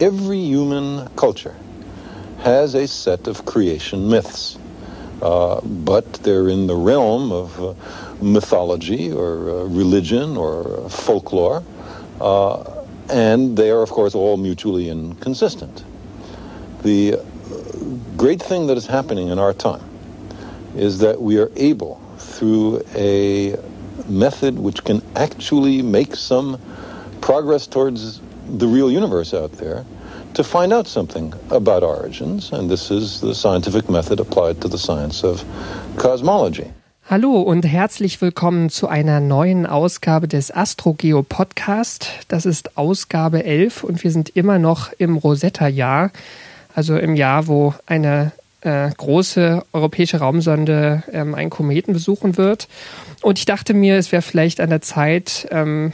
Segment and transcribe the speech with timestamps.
[0.00, 1.54] every human culture
[2.38, 4.58] has a set of creation myths.
[5.22, 7.74] Uh, but they're in the realm of uh,
[8.20, 11.64] mythology or uh, religion or uh, folklore,
[12.20, 15.84] uh, and they are, of course, all mutually inconsistent.
[16.82, 17.24] The uh,
[18.18, 19.88] great thing that is happening in our time
[20.76, 23.56] is that we are able, through a
[24.08, 26.60] method which can actually make some
[27.22, 28.20] progress towards
[28.58, 29.84] the real universe out there,
[30.34, 34.78] to find out something about origins, and this is the scientific method applied to the
[34.78, 35.44] science of
[35.96, 36.70] cosmology.
[37.08, 42.08] Hallo und herzlich willkommen zu einer neuen Ausgabe des AstroGeo Podcast.
[42.26, 46.10] Das ist Ausgabe 11 und wir sind immer noch im Rosetta-Jahr,
[46.74, 48.32] also im Jahr, wo eine
[48.62, 52.66] äh, große europäische Raumsonde ähm, einen Kometen besuchen wird.
[53.22, 55.92] Und ich dachte mir, es wäre vielleicht an der Zeit, ähm,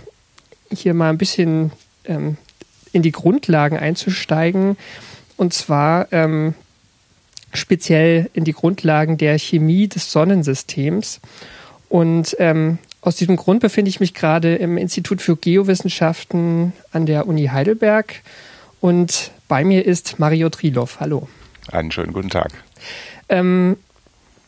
[0.71, 1.73] hier mal ein bisschen
[2.07, 2.37] ähm,
[2.93, 4.77] in die Grundlagen einzusteigen.
[5.37, 6.55] Und zwar ähm,
[7.53, 11.21] speziell in die Grundlagen der Chemie des Sonnensystems.
[11.89, 17.27] Und ähm, aus diesem Grund befinde ich mich gerade im Institut für Geowissenschaften an der
[17.27, 18.23] Uni Heidelberg.
[18.81, 21.01] Und bei mir ist Mario Trilov.
[21.01, 21.29] Hallo.
[21.71, 22.53] Einen schönen guten Tag.
[23.29, 23.77] Ähm,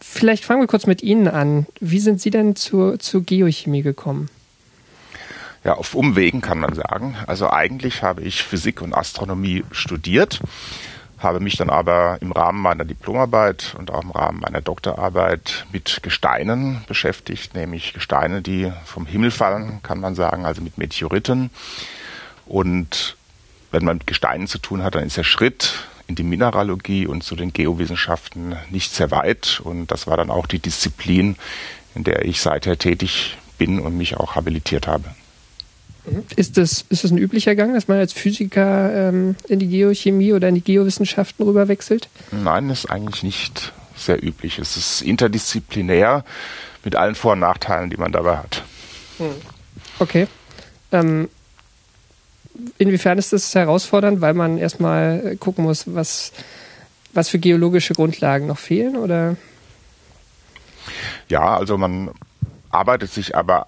[0.00, 1.66] vielleicht fangen wir kurz mit Ihnen an.
[1.80, 4.28] Wie sind Sie denn zur, zur Geochemie gekommen?
[5.64, 7.16] Ja, auf Umwegen kann man sagen.
[7.26, 10.40] Also eigentlich habe ich Physik und Astronomie studiert,
[11.18, 16.02] habe mich dann aber im Rahmen meiner Diplomarbeit und auch im Rahmen meiner Doktorarbeit mit
[16.02, 21.48] Gesteinen beschäftigt, nämlich Gesteine, die vom Himmel fallen, kann man sagen, also mit Meteoriten.
[22.44, 23.16] Und
[23.70, 27.24] wenn man mit Gesteinen zu tun hat, dann ist der Schritt in die Mineralogie und
[27.24, 29.62] zu den Geowissenschaften nicht sehr weit.
[29.64, 31.36] Und das war dann auch die Disziplin,
[31.94, 35.04] in der ich seither tätig bin und mich auch habilitiert habe.
[36.36, 40.34] Ist das, ist das ein üblicher Gang, dass man als Physiker ähm, in die Geochemie
[40.34, 42.08] oder in die Geowissenschaften rüberwechselt?
[42.30, 44.58] Nein, ist eigentlich nicht sehr üblich.
[44.58, 46.24] Es ist interdisziplinär
[46.84, 48.62] mit allen Vor- und Nachteilen, die man dabei hat.
[49.18, 49.30] Hm.
[49.98, 50.26] Okay.
[50.92, 51.28] Ähm,
[52.76, 56.32] inwiefern ist das herausfordernd, weil man erstmal gucken muss, was,
[57.14, 58.96] was für geologische Grundlagen noch fehlen?
[58.96, 59.36] Oder?
[61.30, 62.10] Ja, also man
[62.70, 63.66] arbeitet sich aber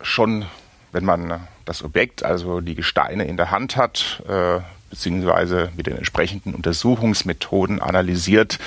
[0.00, 0.44] schon
[0.92, 4.60] wenn man das Objekt, also die Gesteine in der Hand hat, äh,
[4.90, 8.58] beziehungsweise mit den entsprechenden Untersuchungsmethoden analysiert,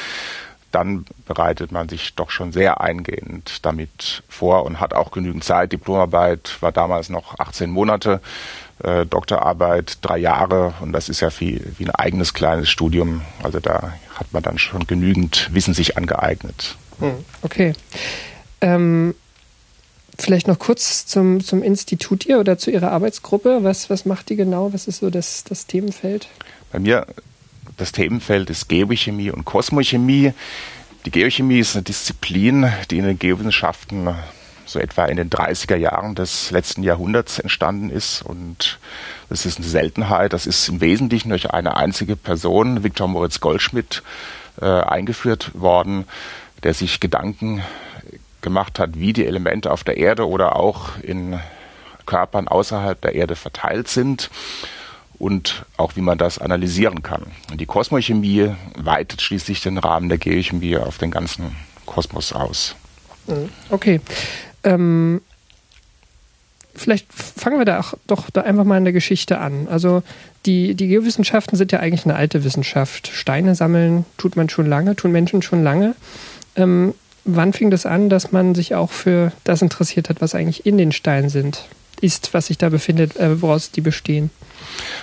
[0.72, 5.72] dann bereitet man sich doch schon sehr eingehend damit vor und hat auch genügend Zeit.
[5.72, 8.20] Diplomarbeit war damals noch 18 Monate,
[8.84, 13.22] äh, Doktorarbeit drei Jahre und das ist ja wie, wie ein eigenes kleines Studium.
[13.42, 16.76] Also da hat man dann schon genügend Wissen sich angeeignet.
[17.00, 17.74] Hm, okay.
[18.60, 19.16] Ähm
[20.18, 23.60] Vielleicht noch kurz zum, zum Institut hier oder zu Ihrer Arbeitsgruppe.
[23.64, 24.72] Was, was macht die genau?
[24.74, 26.28] Was ist so das, das Themenfeld?
[26.72, 27.06] Bei mir,
[27.78, 30.34] das Themenfeld ist Geochemie und Kosmochemie.
[31.06, 34.16] Die Geochemie ist eine Disziplin, die in den Geowissenschaften
[34.66, 38.22] so etwa in den 30er Jahren des letzten Jahrhunderts entstanden ist.
[38.22, 38.80] Und
[39.30, 40.34] das ist eine Seltenheit.
[40.34, 44.02] Das ist im Wesentlichen durch eine einzige Person, Viktor Moritz Goldschmidt,
[44.62, 46.06] äh, eingeführt worden,
[46.64, 47.62] der sich Gedanken
[48.46, 51.38] gemacht hat, wie die Elemente auf der Erde oder auch in
[52.06, 54.30] Körpern außerhalb der Erde verteilt sind
[55.18, 57.24] und auch wie man das analysieren kann.
[57.52, 61.56] Und die Kosmochemie weitet schließlich den Rahmen der Geochemie auf den ganzen
[61.86, 62.76] Kosmos aus.
[63.28, 63.50] Mhm.
[63.70, 64.00] Okay.
[64.64, 65.22] Ähm,
[66.76, 69.68] vielleicht fangen wir da auch doch da einfach mal in der Geschichte an.
[69.68, 70.04] Also
[70.46, 73.08] die, die Geowissenschaften sind ja eigentlich eine alte Wissenschaft.
[73.08, 75.96] Steine sammeln tut man schon lange, tun Menschen schon lange.
[76.56, 76.94] Ähm,
[77.26, 80.78] wann fing das an, dass man sich auch für das interessiert hat, was eigentlich in
[80.78, 81.66] den Steinen sind,
[82.00, 84.30] ist, was sich da befindet, äh, woraus die bestehen?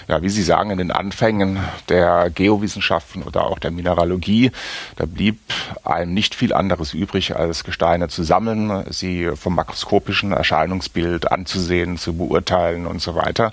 [0.08, 4.50] Ja, wie Sie sagen, in den Anfängen der Geowissenschaften oder auch der Mineralogie,
[4.96, 5.38] da blieb
[5.84, 12.16] einem nicht viel anderes übrig, als Gesteine zu sammeln, sie vom makroskopischen Erscheinungsbild anzusehen, zu
[12.16, 13.52] beurteilen und so weiter.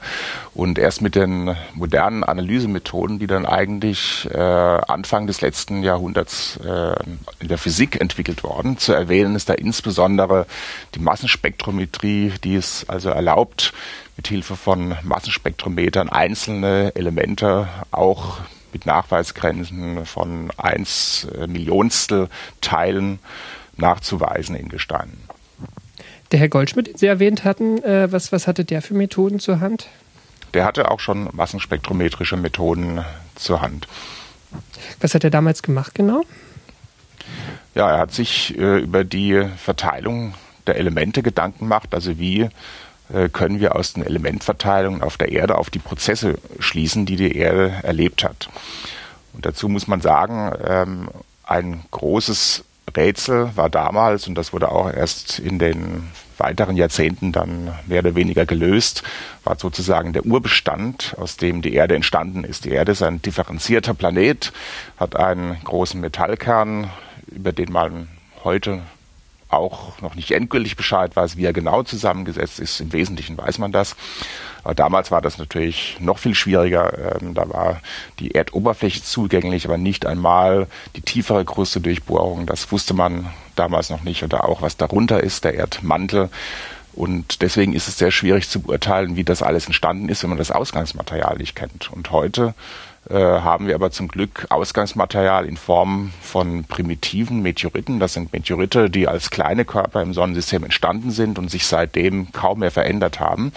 [0.53, 6.95] Und erst mit den modernen Analysemethoden, die dann eigentlich äh, Anfang des letzten Jahrhunderts äh,
[7.39, 10.45] in der Physik entwickelt worden, zu erwähnen ist da insbesondere
[10.95, 13.73] die Massenspektrometrie, die es also erlaubt,
[14.19, 18.39] mit Hilfe von Massenspektrometern einzelne Elemente auch
[18.73, 22.27] mit Nachweisgrenzen von 1 äh, Millionstel
[22.59, 23.19] Teilen
[23.77, 25.21] nachzuweisen in Gesteinen.
[26.33, 29.61] Der Herr Goldschmidt, den Sie erwähnt hatten, äh, was, was hatte der für Methoden zur
[29.61, 29.87] Hand?
[30.53, 33.05] Der hatte auch schon massenspektrometrische Methoden
[33.35, 33.87] zur Hand.
[34.99, 36.23] Was hat er damals gemacht genau?
[37.73, 40.33] Ja, er hat sich äh, über die Verteilung
[40.67, 42.49] der Elemente Gedanken gemacht, also wie
[43.31, 47.73] können wir aus den Elementverteilungen auf der Erde auf die Prozesse schließen, die die Erde
[47.83, 48.49] erlebt hat.
[49.33, 51.09] Und dazu muss man sagen, ähm,
[51.43, 52.63] ein großes
[52.95, 58.15] Rätsel war damals, und das wurde auch erst in den weiteren Jahrzehnten dann mehr oder
[58.15, 59.03] weniger gelöst,
[59.43, 62.65] war sozusagen der Urbestand, aus dem die Erde entstanden ist.
[62.65, 64.53] Die Erde ist ein differenzierter Planet,
[64.97, 66.89] hat einen großen Metallkern,
[67.27, 68.07] über den man
[68.43, 68.81] heute
[69.49, 72.79] auch noch nicht endgültig Bescheid weiß, wie er genau zusammengesetzt ist.
[72.79, 73.95] Im Wesentlichen weiß man das.
[74.63, 77.21] Aber damals war das natürlich noch viel schwieriger.
[77.21, 77.81] Ähm, da war
[78.19, 82.45] die Erdoberfläche zugänglich, aber nicht einmal die tiefere Krustedurchbohrung.
[82.45, 84.23] Das wusste man damals noch nicht.
[84.23, 86.29] Oder auch was darunter ist, der Erdmantel.
[86.93, 90.37] Und deswegen ist es sehr schwierig zu beurteilen, wie das alles entstanden ist, wenn man
[90.37, 91.91] das Ausgangsmaterial nicht kennt.
[91.91, 92.53] Und heute
[93.09, 97.99] haben wir aber zum Glück Ausgangsmaterial in Form von primitiven Meteoriten.
[97.99, 102.59] Das sind Meteorite, die als kleine Körper im Sonnensystem entstanden sind und sich seitdem kaum
[102.59, 103.51] mehr verändert haben,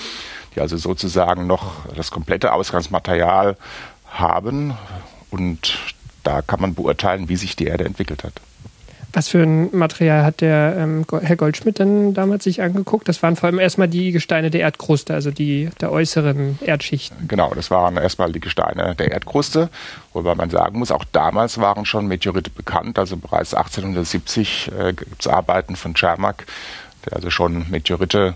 [0.54, 3.56] die also sozusagen noch das komplette Ausgangsmaterial
[4.10, 4.74] haben
[5.30, 5.78] und
[6.22, 8.34] da kann man beurteilen, wie sich die Erde entwickelt hat.
[9.12, 13.08] Was für ein Material hat der ähm, Herr Goldschmidt denn damals sich angeguckt?
[13.08, 17.28] Das waren vor allem erstmal die Gesteine der Erdkruste, also die der äußeren Erdschichten.
[17.28, 19.68] Genau, das waren erstmal die Gesteine der Erdkruste,
[20.14, 22.98] wobei man sagen muss, auch damals waren schon Meteorite bekannt.
[22.98, 26.46] Also bereits 1870 äh, gibt es Arbeiten von Cermak,
[27.04, 28.34] der also schon Meteorite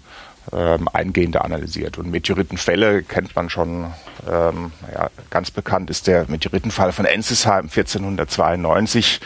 [0.52, 1.98] ähm, eingehender analysiert.
[1.98, 3.92] Und Meteoritenfälle kennt man schon.
[4.30, 9.20] Ähm, ja, ganz bekannt ist der Meteoritenfall von Ensisheim 1492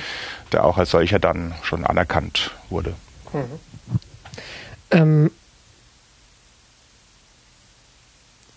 [0.53, 2.95] der auch als solcher dann schon anerkannt wurde.
[3.33, 3.61] Mhm.
[4.91, 5.31] Ähm,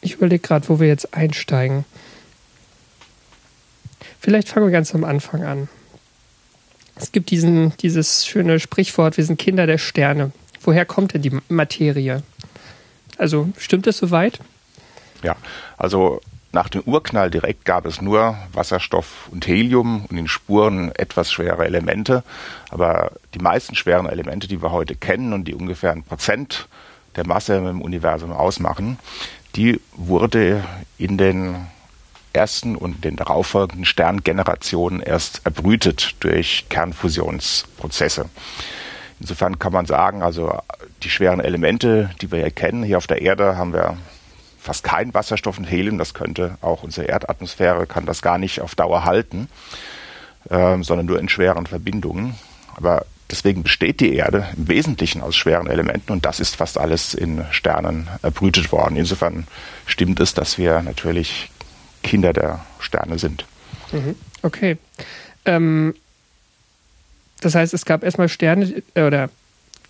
[0.01, 1.85] ich überlege gerade, wo wir jetzt einsteigen.
[4.19, 5.69] Vielleicht fangen wir ganz am Anfang an.
[6.95, 10.31] Es gibt diesen, dieses schöne Sprichwort, wir sind Kinder der Sterne.
[10.61, 12.23] Woher kommt denn die Materie?
[13.17, 14.39] Also stimmt das soweit?
[15.23, 15.35] Ja,
[15.77, 16.21] also
[16.53, 21.65] nach dem Urknall direkt gab es nur Wasserstoff und Helium und in Spuren etwas schwere
[21.65, 22.23] Elemente.
[22.69, 26.67] Aber die meisten schweren Elemente, die wir heute kennen und die ungefähr ein Prozent
[27.15, 28.99] der Masse im Universum ausmachen,
[29.55, 30.63] die wurde
[30.99, 31.55] in den
[32.33, 38.29] ersten und den darauffolgenden Sterngenerationen erst erbrütet durch Kernfusionsprozesse.
[39.19, 40.59] Insofern kann man sagen, also
[41.01, 43.97] die schweren Elemente, die wir hier kennen, hier auf der Erde haben wir
[44.63, 45.97] fast kein Wasserstoff und Helium.
[45.97, 49.49] Das könnte auch unsere Erdatmosphäre kann das gar nicht auf Dauer halten,
[50.49, 52.35] ähm, sondern nur in schweren Verbindungen.
[52.75, 57.13] Aber deswegen besteht die Erde im Wesentlichen aus schweren Elementen und das ist fast alles
[57.13, 58.95] in Sternen erbrütet worden.
[58.95, 59.45] Insofern
[59.85, 61.51] stimmt es, dass wir natürlich
[62.01, 63.45] Kinder der Sterne sind.
[63.91, 64.15] Mhm.
[64.41, 64.77] Okay.
[65.45, 65.93] Ähm,
[67.41, 69.29] das heißt, es gab erstmal Sterne äh, oder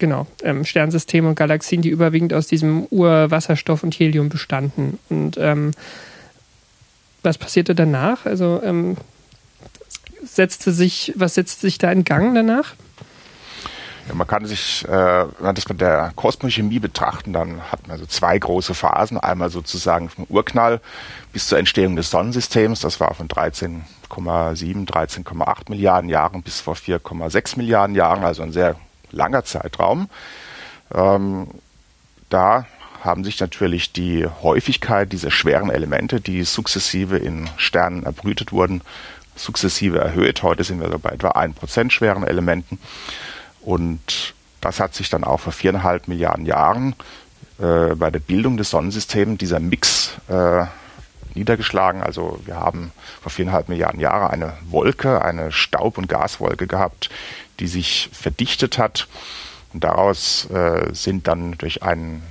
[0.03, 4.99] genau, ähm, Sternsysteme und Galaxien, die überwiegend aus diesem Urwasserstoff und Helium bestanden.
[5.07, 5.71] Und ähm,
[7.21, 8.25] was passierte danach?
[8.25, 8.97] Also ähm,
[10.21, 12.73] setzte sich, was setzte sich da in Gang danach?
[14.09, 17.97] Ja, man kann sich, äh, wenn man das mit der Kosmochemie betrachten, dann hat man
[17.97, 19.17] so zwei große Phasen.
[19.17, 20.81] Einmal sozusagen vom Urknall
[21.31, 22.81] bis zur Entstehung des Sonnensystems.
[22.81, 28.75] Das war von 13,7, 13,8 Milliarden Jahren bis vor 4,6 Milliarden Jahren, also ein sehr
[29.13, 30.09] langer Zeitraum.
[30.93, 31.47] Ähm,
[32.29, 32.65] da
[33.03, 38.81] haben sich natürlich die Häufigkeit dieser schweren Elemente, die sukzessive in Sternen erbrütet wurden,
[39.35, 40.43] sukzessive erhöht.
[40.43, 42.79] Heute sind wir so bei etwa 1% schweren Elementen.
[43.61, 46.95] Und das hat sich dann auch vor viereinhalb Milliarden Jahren
[47.59, 50.65] äh, bei der Bildung des Sonnensystems dieser Mix äh,
[51.35, 52.01] niedergeschlagen.
[52.01, 57.09] Also wir haben vor viereinhalb Milliarden Jahren eine Wolke, eine Staub- und Gaswolke gehabt,
[57.59, 59.07] die sich verdichtet hat.
[59.73, 62.23] Und daraus äh, sind dann durch einen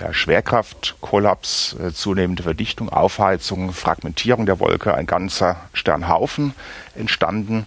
[0.00, 6.54] ja, Schwerkraftkollaps, äh, zunehmende Verdichtung, Aufheizung, Fragmentierung der Wolke ein ganzer Sternhaufen
[6.94, 7.66] entstanden.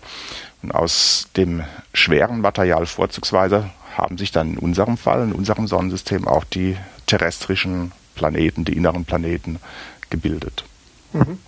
[0.62, 6.28] Und aus dem schweren Material vorzugsweise haben sich dann in unserem Fall, in unserem Sonnensystem
[6.28, 9.60] auch die terrestrischen Planeten, die inneren Planeten
[10.10, 10.66] gebildet.
[11.14, 11.40] Mhm.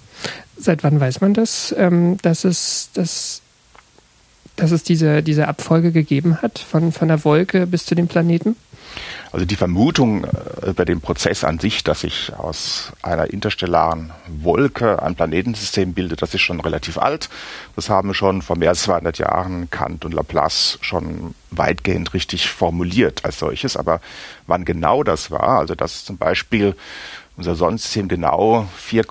[0.57, 3.41] Seit wann weiß man das, ähm, dass es, dass
[4.61, 8.55] dass es diese, diese Abfolge gegeben hat, von, von der Wolke bis zu den Planeten?
[9.31, 15.01] Also die Vermutung äh, über den Prozess an sich, dass sich aus einer interstellaren Wolke
[15.01, 17.29] ein Planetensystem bildet, das ist schon relativ alt.
[17.75, 23.25] Das haben schon vor mehr als 200 Jahren Kant und Laplace schon weitgehend richtig formuliert
[23.25, 23.77] als solches.
[23.77, 23.99] Aber
[24.45, 26.75] wann genau das war, also dass zum Beispiel
[27.37, 29.05] unser Sonnensystem genau 4,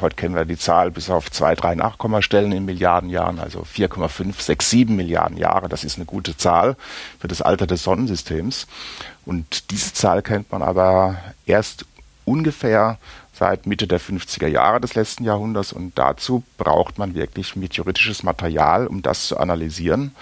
[0.00, 4.40] heute kennen wir die Zahl bis auf 2, 3 Nachkommastellen in Milliarden Jahren, also 4,5,
[4.40, 5.68] 6, 7 Milliarden Jahre.
[5.68, 6.76] Das ist eine gute Zahl
[7.20, 8.66] für das Alter des Sonnensystems.
[9.24, 11.16] Und diese Zahl kennt man aber
[11.46, 11.86] erst
[12.24, 12.98] ungefähr
[13.32, 18.86] seit Mitte der 50er Jahre des letzten Jahrhunderts und dazu braucht man wirklich meteoritisches Material,
[18.86, 20.14] um das zu analysieren.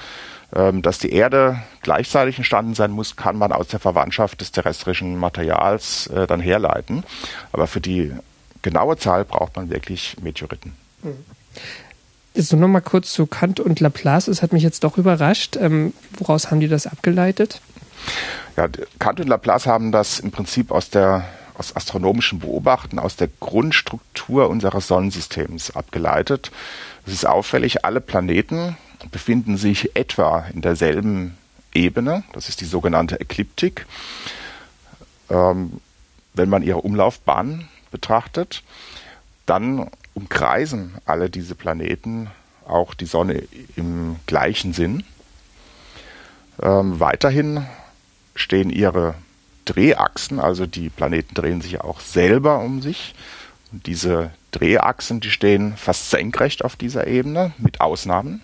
[0.53, 5.17] Ähm, dass die Erde gleichzeitig entstanden sein muss, kann man aus der Verwandtschaft des terrestrischen
[5.17, 7.05] Materials äh, dann herleiten.
[7.53, 8.13] Aber für die
[8.63, 10.73] genaue Zahl braucht man wirklich Meteoriten.
[12.35, 14.29] So nochmal kurz zu Kant und Laplace.
[14.29, 15.57] Es hat mich jetzt doch überrascht.
[15.57, 17.61] Ähm, woraus haben die das abgeleitet?
[18.57, 23.29] Ja, Kant und Laplace haben das im Prinzip aus der aus astronomischen Beobachten, aus der
[23.39, 26.51] Grundstruktur unseres Sonnensystems abgeleitet.
[27.07, 28.79] Es ist auffällig, alle Planeten
[29.11, 31.37] befinden sich etwa in derselben
[31.73, 32.25] Ebene.
[32.33, 33.87] Das ist die sogenannte Ekliptik.
[35.29, 35.81] Ähm,
[36.35, 38.63] wenn man ihre Umlaufbahn betrachtet,
[39.47, 42.31] dann umkreisen alle diese Planeten
[42.67, 43.43] auch die Sonne
[43.77, 45.05] im gleichen Sinn.
[46.63, 47.67] Ähm, weiterhin
[48.35, 49.15] stehen ihre
[49.65, 53.15] Drehachsen, also die Planeten drehen sich auch selber um sich.
[53.73, 58.43] Und diese Drehachsen, die stehen fast senkrecht auf dieser Ebene, mit Ausnahmen.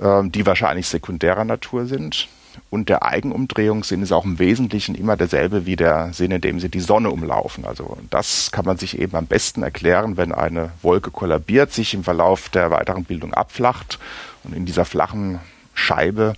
[0.00, 2.28] Ähm, die wahrscheinlich sekundärer Natur sind.
[2.70, 6.70] Und der Eigenumdrehungssinn ist auch im Wesentlichen immer derselbe wie der Sinn, in dem sie
[6.70, 7.66] die Sonne umlaufen.
[7.66, 12.02] Also das kann man sich eben am besten erklären, wenn eine Wolke kollabiert, sich im
[12.02, 13.98] Verlauf der weiteren Bildung abflacht
[14.42, 15.38] und in dieser flachen
[15.74, 16.32] Scheibe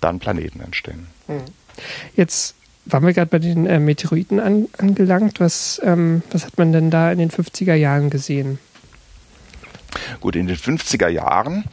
[0.00, 1.06] dann Planeten entstehen.
[1.26, 1.42] Hm.
[2.16, 2.54] Jetzt
[2.86, 5.38] waren wir gerade bei den äh, Meteoriten an, angelangt.
[5.38, 8.58] Was, ähm, was hat man denn da in den 50er Jahren gesehen?
[10.20, 11.64] Gut, in den 50er Jahren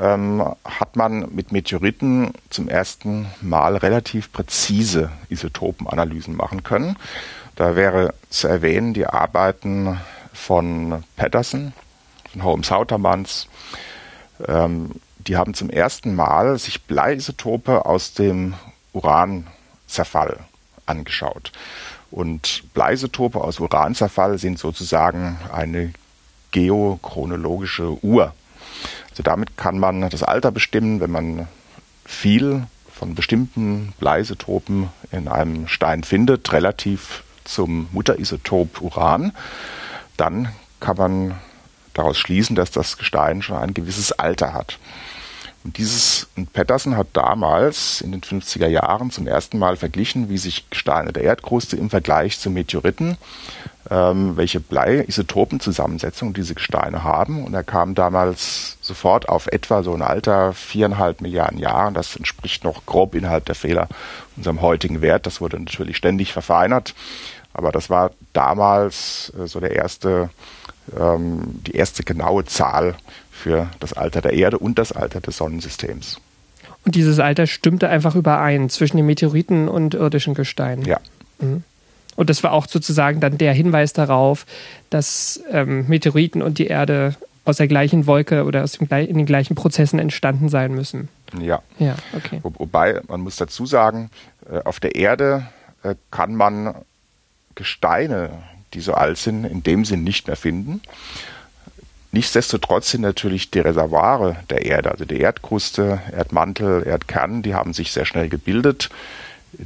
[0.00, 6.96] ähm, hat man mit Meteoriten zum ersten Mal relativ präzise Isotopenanalysen machen können.
[7.56, 9.98] Da wäre zu erwähnen die Arbeiten
[10.32, 11.72] von Patterson,
[12.32, 13.48] von Holmes Hautermanns.
[14.46, 18.54] Ähm, die haben zum ersten Mal sich Bleiisotope aus dem
[18.92, 20.38] Uranzerfall
[20.84, 21.52] angeschaut.
[22.10, 25.92] Und Bleiisotope aus Uranzerfall sind sozusagen eine
[26.52, 28.32] geochronologische Uhr
[29.16, 31.48] also damit kann man das Alter bestimmen, wenn man
[32.04, 39.32] viel von bestimmten Bleiisotopen in einem Stein findet, relativ zum Mutterisotop Uran,
[40.18, 41.34] dann kann man
[41.94, 44.78] daraus schließen, dass das Gestein schon ein gewisses Alter hat.
[45.66, 50.38] Und dieses und Patterson hat damals in den 50er Jahren zum ersten Mal verglichen, wie
[50.38, 53.18] sich Gesteine der Erdkruste im Vergleich zu Meteoriten
[53.90, 57.44] ähm, welche Blei-Isotopenzusammensetzung diese Gesteine haben.
[57.44, 61.94] Und er kam damals sofort auf etwa so ein Alter viereinhalb Milliarden Jahren.
[61.94, 63.88] Das entspricht noch grob innerhalb der Fehler
[64.36, 65.26] unserem heutigen Wert.
[65.26, 66.94] Das wurde natürlich ständig verfeinert.
[67.52, 70.30] Aber das war damals äh, so der erste,
[70.98, 72.96] ähm, die erste genaue Zahl
[73.46, 76.20] für das Alter der Erde und das Alter des Sonnensystems.
[76.84, 80.84] Und dieses Alter stimmte einfach überein zwischen den Meteoriten und irdischen Gesteinen.
[80.84, 80.98] Ja.
[81.38, 81.62] Mhm.
[82.16, 84.46] Und das war auch sozusagen dann der Hinweis darauf,
[84.90, 89.26] dass ähm, Meteoriten und die Erde aus der gleichen Wolke oder aus dem, in den
[89.26, 91.08] gleichen Prozessen entstanden sein müssen.
[91.40, 91.62] Ja.
[91.78, 92.40] ja okay.
[92.42, 94.10] Wo, wobei, man muss dazu sagen,
[94.50, 95.46] äh, auf der Erde
[95.84, 96.74] äh, kann man
[97.54, 98.42] Gesteine,
[98.74, 100.80] die so alt sind, in dem Sinn nicht mehr finden.
[102.16, 107.92] Nichtsdestotrotz sind natürlich die Reservoire der Erde, also die Erdkruste, Erdmantel, Erdkern, die haben sich
[107.92, 108.88] sehr schnell gebildet.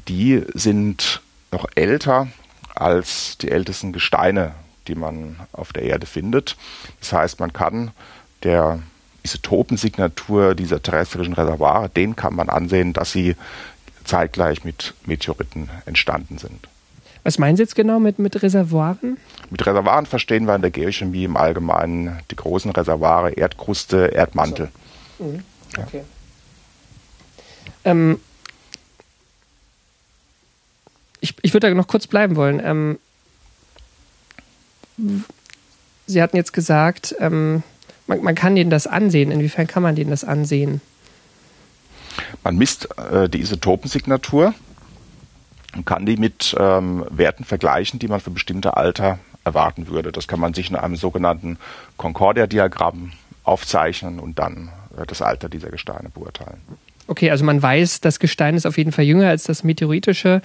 [0.09, 1.21] Die sind
[1.53, 2.27] noch älter
[2.75, 4.57] als die ältesten Gesteine,
[4.89, 6.57] die man auf der Erde findet.
[6.99, 7.93] Das heißt, man kann
[8.43, 8.81] der
[9.23, 13.37] Isotopensignatur dieser terrestrischen Reservoire, den kann man ansehen, dass sie
[14.03, 16.67] zeitgleich mit Meteoriten entstanden sind.
[17.23, 19.19] Was meinen Sie jetzt genau mit, mit Reservoiren?
[19.51, 24.71] Mit Reservoiren verstehen wir in der Geochemie im Allgemeinen die großen Reservoire, Erdkruste, Erdmantel.
[25.19, 25.25] So.
[25.25, 25.43] Mhm.
[25.79, 25.99] Okay.
[27.85, 27.91] Ja.
[27.91, 28.21] Ähm,
[31.21, 32.61] ich, ich würde da noch kurz bleiben wollen.
[32.65, 32.99] Ähm,
[36.07, 37.63] Sie hatten jetzt gesagt, ähm,
[38.07, 39.31] man, man, kann denen das ansehen.
[39.31, 40.81] Inwiefern kann man denen das ansehen?
[42.43, 44.55] Man misst äh, die Isotopensignatur
[45.75, 50.13] und kann die mit ähm, Werten vergleichen, die man für bestimmte Alter erwarten würde.
[50.13, 51.59] Das kann man sich in einem sogenannten
[51.97, 53.13] Concordia-Diagramm
[53.45, 56.61] aufzeichnen und dann äh, das Alter dieser Gesteine beurteilen.
[57.07, 60.43] Okay, also man weiß, das Gestein ist auf jeden Fall jünger als das meteoritische,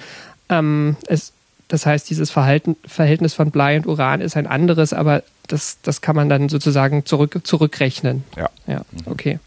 [0.50, 1.34] ähm, es,
[1.68, 6.02] das heißt, dieses Verhalten, Verhältnis von Blei und Uran ist ein anderes, aber das, das
[6.02, 8.24] kann man dann sozusagen zurück, zurückrechnen.
[8.36, 8.50] Ja.
[8.68, 9.12] Ja, mhm.
[9.12, 9.40] okay.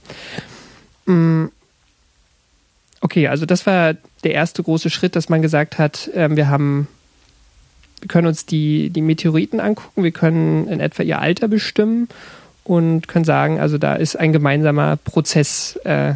[1.06, 1.46] Mm,
[3.00, 6.88] okay, also das war der erste große Schritt, dass man gesagt hat, äh, wir haben
[8.00, 12.08] wir können uns die, die Meteoriten angucken, wir können in etwa ihr Alter bestimmen
[12.64, 16.14] und können sagen, also da ist ein gemeinsamer Prozess, äh,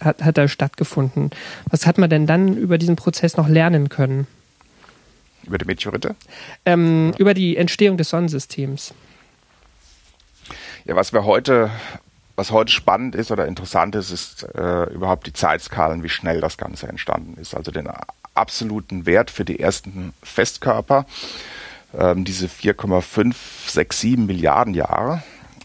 [0.00, 1.30] hat, hat da stattgefunden.
[1.70, 4.26] Was hat man denn dann über diesen Prozess noch lernen können?
[5.44, 6.14] Über die Meteorite?
[6.66, 8.92] Ähm, über die Entstehung des Sonnensystems.
[10.84, 11.70] Ja, was wir heute,
[12.38, 16.56] was heute spannend ist oder interessant ist, ist äh, überhaupt die Zeitskalen, wie schnell das
[16.56, 17.52] Ganze entstanden ist.
[17.52, 17.88] Also den
[18.34, 21.04] absoluten Wert für die ersten Festkörper,
[21.98, 25.24] ähm, diese 4,567 Milliarden Jahre.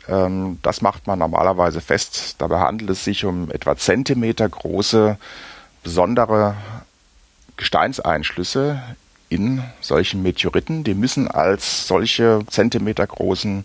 [0.09, 2.37] Ähm, das macht man normalerweise fest.
[2.39, 5.19] Dabei handelt es sich um etwa Zentimeter große,
[5.83, 6.55] besondere
[7.55, 8.81] Gesteinseinschlüsse
[9.29, 10.83] in solchen Meteoriten.
[10.83, 13.63] Die müssen als solche zentimetergroßen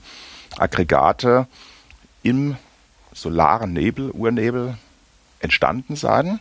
[0.59, 1.47] Aggregate
[2.23, 2.59] im
[3.20, 4.76] solaren Nebel, Urnebel
[5.40, 6.40] entstanden sein.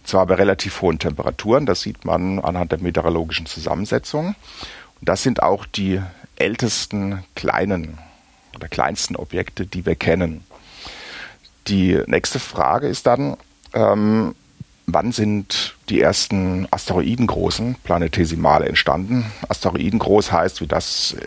[0.00, 1.66] Und zwar bei relativ hohen Temperaturen.
[1.66, 4.34] Das sieht man anhand der meteorologischen Zusammensetzung.
[5.00, 6.00] Und das sind auch die
[6.36, 7.98] ältesten kleinen
[8.54, 10.44] oder kleinsten Objekte, die wir kennen.
[11.68, 13.36] Die nächste Frage ist dann,
[13.74, 14.34] ähm,
[14.86, 19.30] wann sind die ersten asteroidengroßen Planetesimale entstanden?
[19.48, 21.26] Asteroidengroß heißt, wie das äh,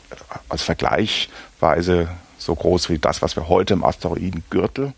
[0.49, 2.09] als Vergleichweise
[2.41, 4.93] so groß wie das, was wir heute im Asteroidengürtel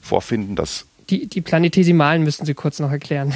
[0.00, 0.56] vorfinden.
[0.56, 3.34] Das die, die Planetesimalen müssen Sie kurz noch erklären.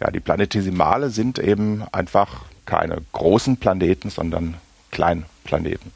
[0.00, 4.54] Ja, die Planetesimale sind eben einfach keine großen Planeten, sondern
[4.90, 5.92] Kleinplaneten.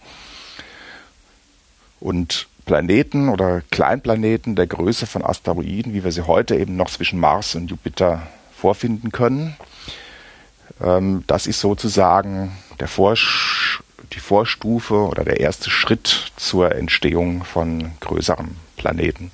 [2.00, 7.20] Und Planeten oder Kleinplaneten der Größe von Asteroiden, wie wir sie heute eben noch zwischen
[7.20, 8.26] Mars und Jupiter
[8.56, 9.56] vorfinden können.
[10.80, 13.82] Ähm, das ist sozusagen der Vorsch
[14.12, 19.30] die Vorstufe oder der erste Schritt zur Entstehung von größeren Planeten.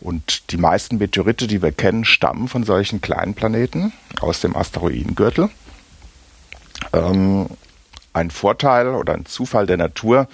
[0.00, 5.50] Und die meisten Meteorite, die wir kennen, stammen von solchen kleinen Planeten aus dem Asteroidengürtel.
[6.92, 7.46] Ähm,
[8.12, 10.26] ein Vorteil oder ein Zufall der Natur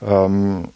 [0.00, 0.68] ähm,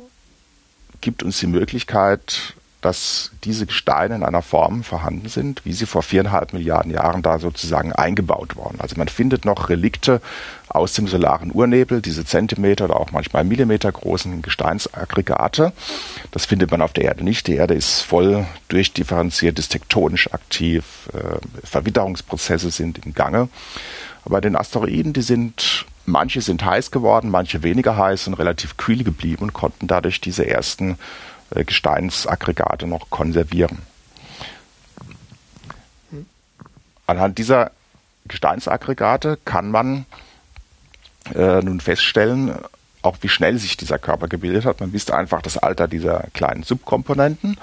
[1.00, 6.02] gibt uns die Möglichkeit, dass diese Gesteine in einer Form vorhanden sind, wie sie vor
[6.02, 8.78] viereinhalb Milliarden Jahren da sozusagen eingebaut wurden.
[8.80, 10.20] Also man findet noch Relikte
[10.68, 15.72] aus dem solaren Urnebel, diese Zentimeter oder auch manchmal Millimeter großen Gesteinsaggregate.
[16.30, 17.46] Das findet man auf der Erde nicht.
[17.46, 23.48] Die Erde ist voll durchdifferenziert, ist tektonisch aktiv, äh, Verwitterungsprozesse sind im Gange.
[24.26, 29.04] Aber den Asteroiden, die sind Manche sind heiß geworden, manche weniger heiß und relativ kühl
[29.04, 30.98] geblieben und konnten dadurch diese ersten
[31.62, 33.82] Gesteinsaggregate noch konservieren.
[37.06, 37.70] Anhand dieser
[38.26, 40.06] Gesteinsaggregate kann man
[41.34, 42.54] äh, nun feststellen,
[43.02, 44.80] auch wie schnell sich dieser Körper gebildet hat.
[44.80, 47.58] Man misst einfach das Alter dieser kleinen Subkomponenten.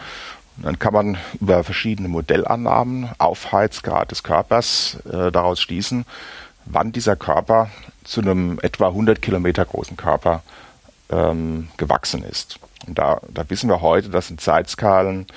[0.58, 6.06] Und dann kann man über verschiedene Modellannahmen, Aufheizgrad des Körpers, äh, daraus schließen,
[6.65, 7.71] wann dieser Körper
[8.04, 10.43] zu einem etwa 100 Kilometer großen Körper
[11.12, 12.60] ähm, gewachsen ist.
[12.88, 15.28] Und da, da wissen wir heute, das sind Zeitskalen,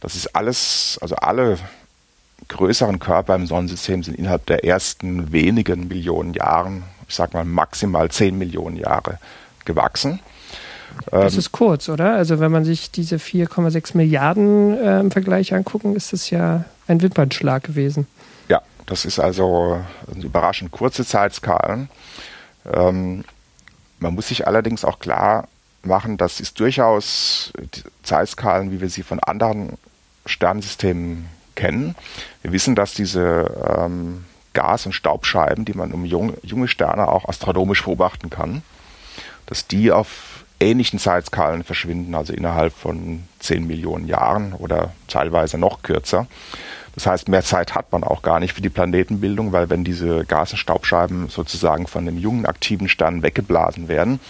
[0.00, 1.58] das ist alles, also alle
[2.48, 8.10] größeren Körper im Sonnensystem sind innerhalb der ersten wenigen Millionen Jahren, ich sag mal maximal
[8.10, 9.18] 10 Millionen Jahre
[9.64, 10.20] gewachsen.
[11.10, 12.14] Das ähm, ist kurz, oder?
[12.14, 17.02] Also wenn man sich diese 4,6 Milliarden äh, im Vergleich angucken, ist das ja ein
[17.02, 18.06] Wimpernschlag gewesen.
[18.48, 19.80] Ja, das ist also
[20.14, 21.88] überraschend kurze Zeitskalen.
[22.72, 23.24] Ähm,
[24.04, 25.48] man muss sich allerdings auch klar
[25.82, 27.52] machen, dass es durchaus
[28.02, 29.78] Zeitskalen, wie wir sie von anderen
[30.26, 31.94] Sternsystemen kennen.
[32.42, 37.28] Wir wissen, dass diese ähm, Gas- und Staubscheiben, die man um jung, junge Sterne auch
[37.28, 38.62] astronomisch beobachten kann,
[39.46, 45.82] dass die auf ähnlichen Zeitskalen verschwinden, also innerhalb von 10 Millionen Jahren oder teilweise noch
[45.82, 46.26] kürzer.
[46.94, 50.24] Das heißt, mehr Zeit hat man auch gar nicht für die Planetenbildung, weil wenn diese
[50.24, 54.20] Gas- und Staubscheiben sozusagen von dem jungen aktiven Stern weggeblasen werden,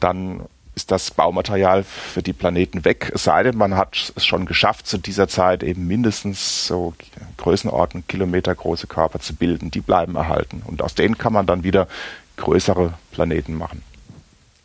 [0.00, 0.42] dann
[0.78, 3.10] ist das Baumaterial für die Planeten weg.
[3.12, 6.94] Es sei denn, man hat es schon geschafft, zu dieser Zeit eben mindestens so
[7.36, 9.72] Größenordnung Kilometer große Körper zu bilden.
[9.72, 10.62] Die bleiben erhalten.
[10.64, 11.88] Und aus denen kann man dann wieder
[12.36, 13.82] größere Planeten machen.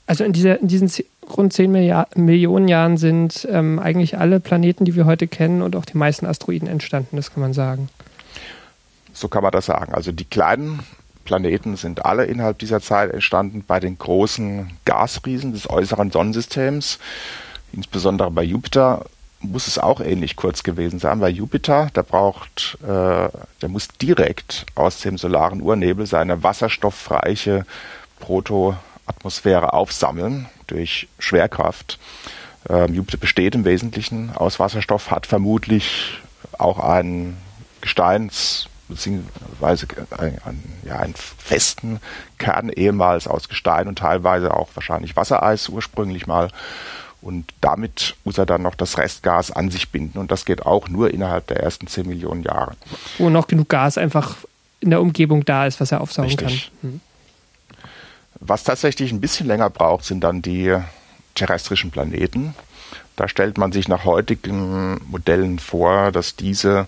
[0.05, 0.91] Also in, dieser, in diesen
[1.29, 5.75] rund 10 Milliard Millionen Jahren sind ähm, eigentlich alle Planeten, die wir heute kennen und
[5.75, 7.89] auch die meisten Asteroiden entstanden, das kann man sagen.
[9.13, 9.93] So kann man das sagen.
[9.93, 10.81] Also die kleinen
[11.23, 16.99] Planeten sind alle innerhalb dieser Zeit entstanden bei den großen Gasriesen des äußeren Sonnensystems.
[17.71, 19.05] Insbesondere bei Jupiter
[19.39, 21.19] muss es auch ähnlich kurz gewesen sein.
[21.19, 27.65] Bei Jupiter, der braucht, äh, der muss direkt aus dem solaren Urnebel seine wasserstoffreiche
[28.19, 28.75] Proto
[29.17, 31.99] Atmosphäre aufsammeln durch Schwerkraft.
[32.69, 36.19] Ähm, Jupiter besteht im Wesentlichen aus Wasserstoff, hat vermutlich
[36.57, 37.37] auch einen
[37.81, 41.99] Gesteins, beziehungsweise einen, ja, einen festen
[42.37, 46.49] Kern ehemals aus Gestein und teilweise auch wahrscheinlich Wassereis ursprünglich mal.
[47.21, 50.17] Und damit muss er dann noch das Restgas an sich binden.
[50.19, 52.75] Und das geht auch nur innerhalb der ersten 10 Millionen Jahre.
[53.17, 54.35] Wo noch genug Gas einfach
[54.81, 56.71] in der Umgebung da ist, was er aufsaugen Richtig.
[56.81, 56.91] kann.
[56.91, 57.01] Hm.
[58.45, 60.77] Was tatsächlich ein bisschen länger braucht, sind dann die
[61.35, 62.55] terrestrischen Planeten.
[63.15, 66.87] Da stellt man sich nach heutigen Modellen vor, dass diese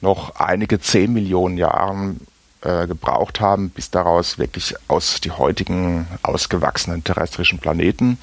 [0.00, 2.16] noch einige 10 Millionen Jahre
[2.60, 8.18] äh, gebraucht haben, bis daraus wirklich aus die heutigen ausgewachsenen terrestrischen Planeten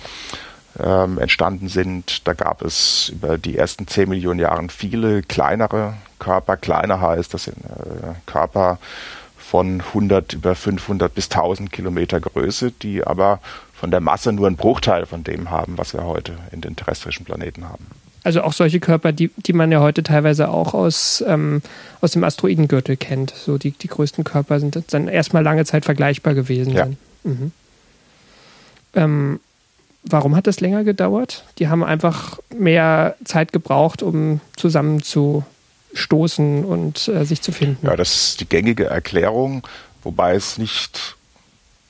[0.79, 2.27] ähm, entstanden sind.
[2.27, 6.57] Da gab es über die ersten 10 Millionen Jahre viele kleinere Körper.
[6.57, 8.77] Kleiner heißt, das sind äh, Körper
[9.51, 13.41] von 100 über 500 bis 1000 Kilometer Größe, die aber
[13.73, 17.25] von der Masse nur einen Bruchteil von dem haben, was wir heute in den terrestrischen
[17.25, 17.85] Planeten haben.
[18.23, 21.61] Also auch solche Körper, die, die man ja heute teilweise auch aus, ähm,
[21.99, 23.31] aus dem Asteroidengürtel kennt.
[23.31, 26.71] So die, die größten Körper sind dann erstmal lange Zeit vergleichbar gewesen.
[26.71, 26.85] Ja.
[27.25, 27.51] Mhm.
[28.93, 29.39] Ähm,
[30.03, 31.43] Warum hat das länger gedauert?
[31.59, 34.39] Die haben einfach mehr Zeit gebraucht, um
[35.91, 37.85] zusammenzustoßen und äh, sich zu finden.
[37.85, 39.67] Ja, das ist die gängige Erklärung,
[40.03, 41.15] wobei es nicht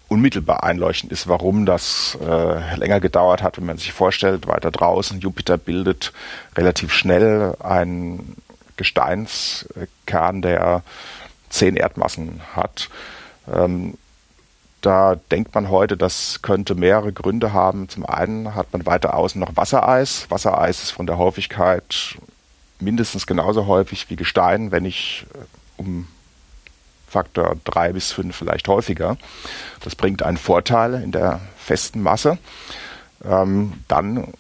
[0.07, 5.21] unmittelbar einleuchtend ist, warum das äh, länger gedauert hat, wenn man sich vorstellt, weiter draußen,
[5.21, 6.11] Jupiter bildet
[6.57, 8.35] relativ schnell einen
[8.75, 10.83] Gesteinskern, der
[11.49, 12.89] zehn Erdmassen hat.
[13.51, 13.93] Ähm,
[14.81, 17.87] da denkt man heute, das könnte mehrere Gründe haben.
[17.87, 20.25] Zum einen hat man weiter außen noch Wassereis.
[20.29, 22.17] Wassereis ist von der Häufigkeit
[22.81, 25.37] mindestens genauso häufig wie Gestein, wenn nicht äh,
[25.77, 26.07] um
[27.07, 29.17] Faktor drei bis fünf vielleicht häufiger.
[29.81, 32.37] Das bringt einen Vorteil in der festen Masse.
[33.25, 34.33] Ähm, dann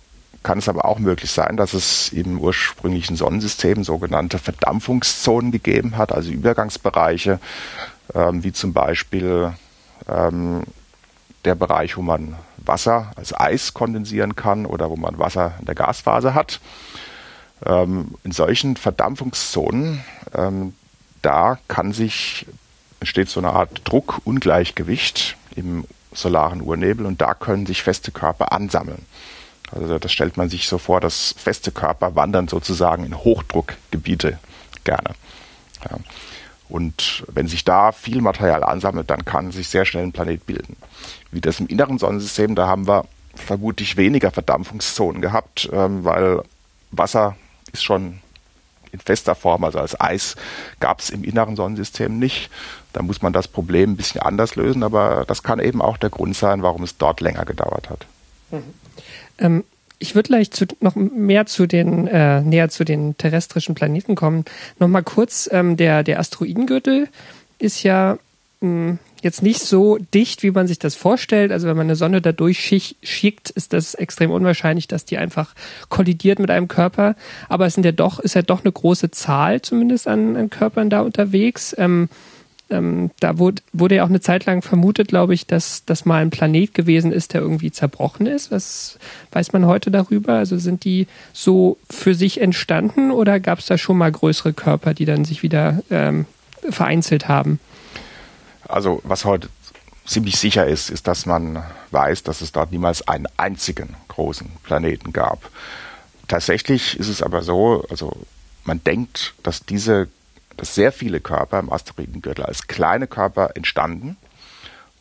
[0.43, 6.11] kann es aber auch möglich sein, dass es im ursprünglichen Sonnensystem sogenannte Verdampfungszonen gegeben hat,
[6.11, 7.39] also Übergangsbereiche,
[8.15, 9.53] ähm, wie zum Beispiel
[10.07, 10.63] ähm,
[11.45, 15.75] der Bereich, wo man Wasser als Eis kondensieren kann oder wo man Wasser in der
[15.75, 16.59] Gasphase hat.
[17.65, 20.73] Ähm, in solchen Verdampfungszonen, ähm,
[21.21, 22.45] da kann sich,
[22.99, 29.05] entsteht so eine Art Druckungleichgewicht im solaren Urnebel und da können sich feste Körper ansammeln.
[29.71, 34.39] Also das stellt man sich so vor, dass feste Körper wandern sozusagen in Hochdruckgebiete
[34.83, 35.15] gerne.
[35.89, 35.97] Ja.
[36.67, 40.77] Und wenn sich da viel Material ansammelt, dann kann sich sehr schnell ein Planet bilden.
[41.31, 46.41] Wie das im inneren Sonnensystem, da haben wir vermutlich weniger Verdampfungszonen gehabt, ähm, weil
[46.91, 47.35] Wasser
[47.73, 48.19] ist schon
[48.91, 50.35] in fester Form, also als Eis
[50.79, 52.49] gab es im inneren Sonnensystem nicht.
[52.93, 56.09] Da muss man das Problem ein bisschen anders lösen, aber das kann eben auch der
[56.09, 58.05] Grund sein, warum es dort länger gedauert hat.
[58.51, 58.63] Mhm.
[59.37, 59.63] Ähm,
[59.99, 64.45] ich würde gleich zu, noch mehr zu den, äh, näher zu den terrestrischen Planeten kommen.
[64.79, 67.07] Nochmal kurz, ähm, der, der Asteroidengürtel
[67.59, 68.17] ist ja
[68.61, 71.51] mh, hm, jetzt nicht so dicht, wie man sich das vorstellt.
[71.51, 75.53] Also wenn man eine Sonne da durchschickt, ist das extrem unwahrscheinlich, dass die einfach
[75.89, 77.15] kollidiert mit einem Körper.
[77.49, 80.89] Aber es sind ja doch, ist ja doch eine große Zahl zumindest an, an Körpern
[80.89, 81.75] da unterwegs.
[81.77, 82.09] Ähm,
[82.71, 86.21] ähm, da wurde, wurde ja auch eine Zeit lang vermutet, glaube ich, dass das mal
[86.21, 88.49] ein Planet gewesen ist, der irgendwie zerbrochen ist.
[88.51, 88.97] Was
[89.31, 90.35] weiß man heute darüber?
[90.35, 94.93] Also sind die so für sich entstanden oder gab es da schon mal größere Körper,
[94.93, 96.25] die dann sich wieder ähm,
[96.69, 97.59] vereinzelt haben?
[98.67, 99.49] Also was heute
[100.05, 105.13] ziemlich sicher ist, ist, dass man weiß, dass es dort niemals einen einzigen großen Planeten
[105.13, 105.49] gab.
[106.27, 108.15] Tatsächlich ist es aber so, also
[108.63, 110.07] man denkt, dass diese
[110.57, 114.17] dass sehr viele Körper im Asteroidengürtel als kleine Körper entstanden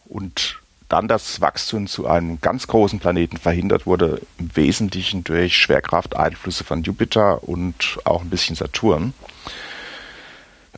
[0.06, 6.64] und dann das Wachstum zu einem ganz großen Planeten verhindert wurde, im Wesentlichen durch Schwerkrafteinflüsse
[6.64, 9.12] von Jupiter und auch ein bisschen Saturn.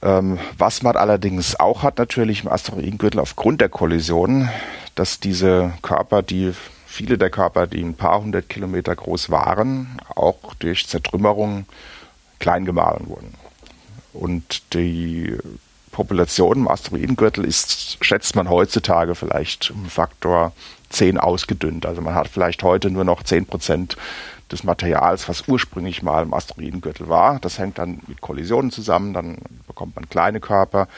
[0.01, 4.49] Ähm, was man allerdings auch hat natürlich im Asteroidengürtel aufgrund der Kollision,
[4.95, 6.53] dass diese Körper, die
[6.87, 11.67] viele der Körper, die ein paar hundert Kilometer groß waren, auch durch Zertrümmerung
[12.39, 13.35] klein gemahlen wurden.
[14.13, 15.37] Und die
[15.91, 20.53] Population im Asteroidengürtel ist, schätzt man heutzutage vielleicht um Faktor
[20.91, 21.87] 10 ausgedünnt.
[21.87, 23.97] Also man hat vielleicht heute nur noch 10 Prozent
[24.53, 27.39] des Materials, was ursprünglich mal im Asteroidengürtel war.
[27.41, 30.89] Das hängt dann mit Kollisionen zusammen, dann bekommt man kleine Körper.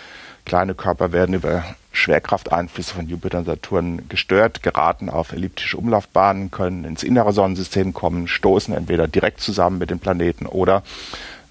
[0.45, 6.85] Kleine Körper werden über Schwerkrafteinflüsse von Jupiter und Saturn gestört, geraten auf elliptische Umlaufbahnen, können
[6.85, 10.83] ins innere Sonnensystem kommen, stoßen entweder direkt zusammen mit den Planeten oder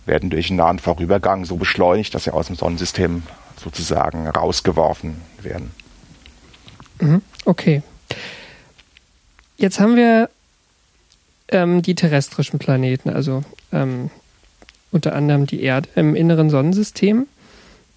[0.05, 3.23] werden durch einen nahen Vorübergang so beschleunigt, dass sie aus dem Sonnensystem
[3.55, 5.71] sozusagen rausgeworfen werden.
[6.99, 7.21] Mhm.
[7.45, 7.81] Okay.
[9.57, 10.29] Jetzt haben wir
[11.53, 14.09] ähm, die terrestrischen Planeten, also ähm,
[14.91, 17.27] unter anderem die Erde im inneren Sonnensystem.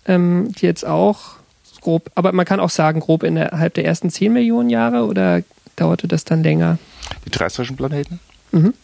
[0.07, 1.37] ähm, die jetzt auch
[1.81, 5.43] grob, aber man kann auch sagen, grob innerhalb der ersten 10 Millionen Jahre oder
[5.75, 6.79] dauerte das dann länger?
[7.25, 8.21] Die terrestrischen Planeten?
[8.53, 8.75] Mhm.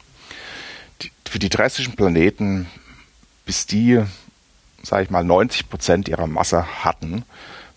[1.00, 2.66] Die, für die terrestrischen Planeten,
[3.46, 4.00] bis die,
[4.82, 7.24] sage ich mal, 90 Prozent ihrer Masse hatten,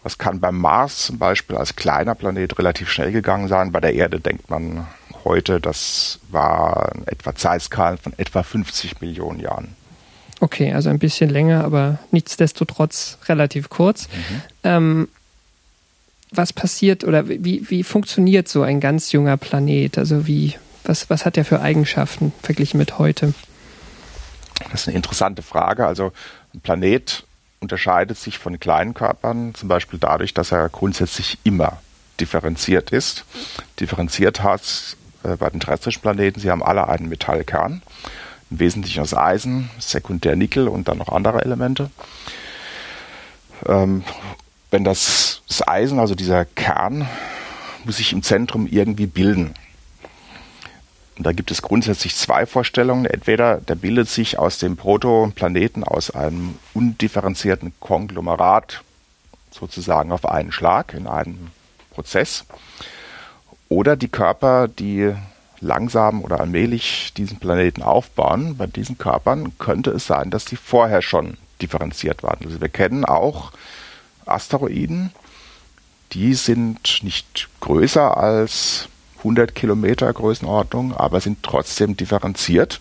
[0.04, 3.72] das kann beim Mars zum Beispiel als kleiner Planet relativ schnell gegangen sein.
[3.72, 4.86] Bei der Erde denkt man
[5.26, 9.76] heute, das war etwa Zeitskalen von etwa 50 Millionen Jahren.
[10.40, 14.08] Okay, also ein bisschen länger, aber nichtsdestotrotz relativ kurz.
[14.08, 14.42] Mhm.
[14.64, 15.08] Ähm,
[16.32, 19.98] was passiert oder wie, wie funktioniert so ein ganz junger Planet?
[19.98, 23.34] Also wie, was, was hat der für Eigenschaften verglichen mit heute?
[24.72, 25.86] Das ist eine interessante Frage.
[25.86, 26.12] Also
[26.54, 27.26] ein Planet
[27.60, 31.82] unterscheidet sich von kleinen Körpern zum Beispiel dadurch, dass er grundsätzlich immer
[32.20, 33.26] differenziert ist.
[33.80, 35.05] Differenziert hat äh,
[35.38, 37.82] bei den terrestrischen Planeten, sie haben alle einen Metallkern,
[38.52, 41.90] im Wesentlichen aus Eisen, sekundär Nickel und dann noch andere Elemente.
[43.68, 44.04] Ähm,
[44.72, 47.08] wenn das, das Eisen, also dieser Kern,
[47.86, 49.54] muss sich im Zentrum irgendwie bilden.
[51.18, 53.06] Und da gibt es grundsätzlich zwei Vorstellungen.
[53.06, 58.84] Entweder der bildet sich aus dem Protoplaneten aus einem undifferenzierten Konglomerat
[59.52, 61.52] sozusagen auf einen Schlag in einem
[61.92, 62.46] Prozess.
[63.70, 65.14] Oder die Körper, die
[65.60, 71.02] langsam oder allmählich diesen Planeten aufbauen, bei diesen Körpern könnte es sein, dass die vorher
[71.02, 72.40] schon differenziert waren.
[72.46, 73.52] Also wir kennen auch
[74.26, 75.12] Asteroiden,
[76.12, 78.88] die sind nicht größer als
[79.20, 82.80] 100 Kilometer Größenordnung, aber sind trotzdem differenziert.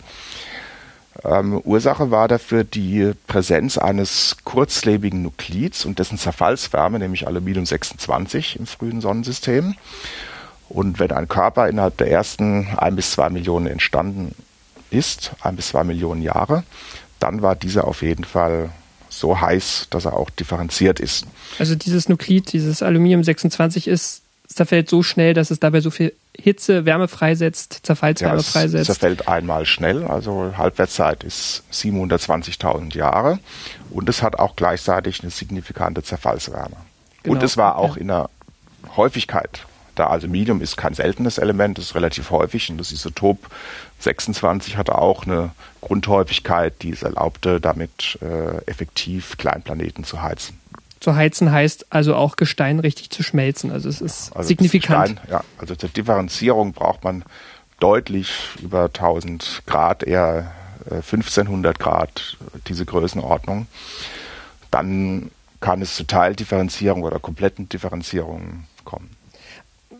[1.23, 8.59] Ähm, Ursache war dafür die Präsenz eines kurzlebigen Nuklids und dessen Zerfallswärme, nämlich Aluminium 26
[8.59, 9.75] im frühen Sonnensystem.
[10.69, 14.33] Und wenn ein Körper innerhalb der ersten ein bis zwei Millionen entstanden
[14.89, 16.63] ist, ein bis zwei Millionen Jahre,
[17.19, 18.69] dann war dieser auf jeden Fall
[19.09, 21.25] so heiß, dass er auch differenziert ist.
[21.59, 26.13] Also dieses Nuklid, dieses Aluminium 26 ist zerfällt so schnell, dass es dabei so viel
[26.37, 28.85] Hitze, Wärme freisetzt, Zerfallswärme ja, es freisetzt.
[28.85, 33.39] zerfällt einmal schnell, also Halbwertszeit ist 720.000 Jahre
[33.89, 36.75] und es hat auch gleichzeitig eine signifikante Zerfallswärme.
[37.23, 37.35] Genau.
[37.35, 38.01] Und es war auch ja.
[38.01, 38.29] in der
[38.95, 40.07] Häufigkeit da.
[40.07, 43.39] Also Medium ist kein seltenes Element, das ist relativ häufig und das Isotop
[43.99, 50.59] 26 hatte auch eine Grundhäufigkeit, die es erlaubte, damit äh, effektiv Kleinplaneten zu heizen
[51.05, 53.71] zu heizen heißt also auch Gestein richtig zu schmelzen.
[53.71, 55.17] Also es ist also signifikant.
[55.17, 57.23] Gestein, ja, also zur Differenzierung braucht man
[57.79, 58.31] deutlich
[58.63, 60.51] über 1000 Grad, eher
[60.89, 63.67] 1500 äh, Grad, diese Größenordnung.
[64.71, 65.29] Dann
[65.59, 68.65] kann es zu Teildifferenzierung oder kompletten Differenzierungen.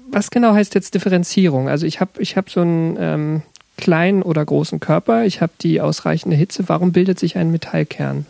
[0.08, 1.68] Was genau heißt jetzt Differenzierung?
[1.68, 3.42] Also ich habe ich hab so einen ähm,
[3.78, 6.68] kleinen oder großen Körper, ich habe die ausreichende Hitze.
[6.68, 8.26] Warum bildet sich ein Metallkern?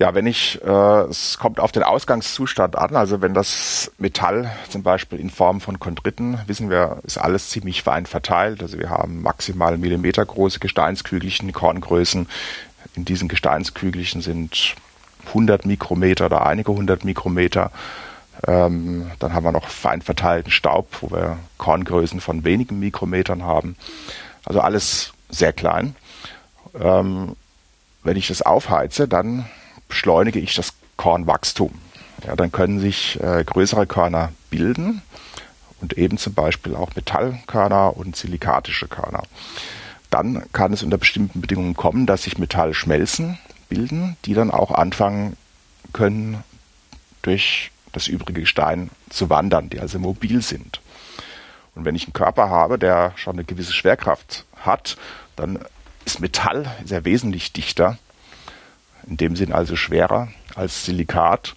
[0.00, 4.84] Ja, wenn ich, äh, es kommt auf den Ausgangszustand an, also wenn das Metall zum
[4.84, 8.62] Beispiel in Form von Chondriten, wissen wir, ist alles ziemlich fein verteilt.
[8.62, 12.28] Also wir haben maximal millimetergroße Gesteinskügelchen, Korngrößen.
[12.94, 14.76] In diesen Gesteinskügelchen sind
[15.26, 17.72] 100 Mikrometer oder einige hundert Mikrometer.
[18.46, 23.76] Ähm, dann haben wir noch fein verteilten Staub, wo wir Korngrößen von wenigen Mikrometern haben.
[24.44, 25.96] Also alles sehr klein.
[26.78, 27.36] Ähm,
[28.04, 29.46] wenn ich das aufheize, dann
[29.88, 31.72] beschleunige ich das Kornwachstum.
[32.26, 35.02] Ja, dann können sich äh, größere Körner bilden
[35.80, 39.22] und eben zum Beispiel auch Metallkörner und silikatische Körner.
[40.10, 45.36] Dann kann es unter bestimmten Bedingungen kommen, dass sich Metallschmelzen bilden, die dann auch anfangen
[45.92, 46.42] können,
[47.22, 50.80] durch das übrige Gestein zu wandern, die also mobil sind.
[51.74, 54.96] Und wenn ich einen Körper habe, der schon eine gewisse Schwerkraft hat,
[55.36, 55.58] dann
[56.04, 57.98] ist Metall sehr wesentlich dichter
[59.06, 61.54] in dem Sinn also schwerer als Silikat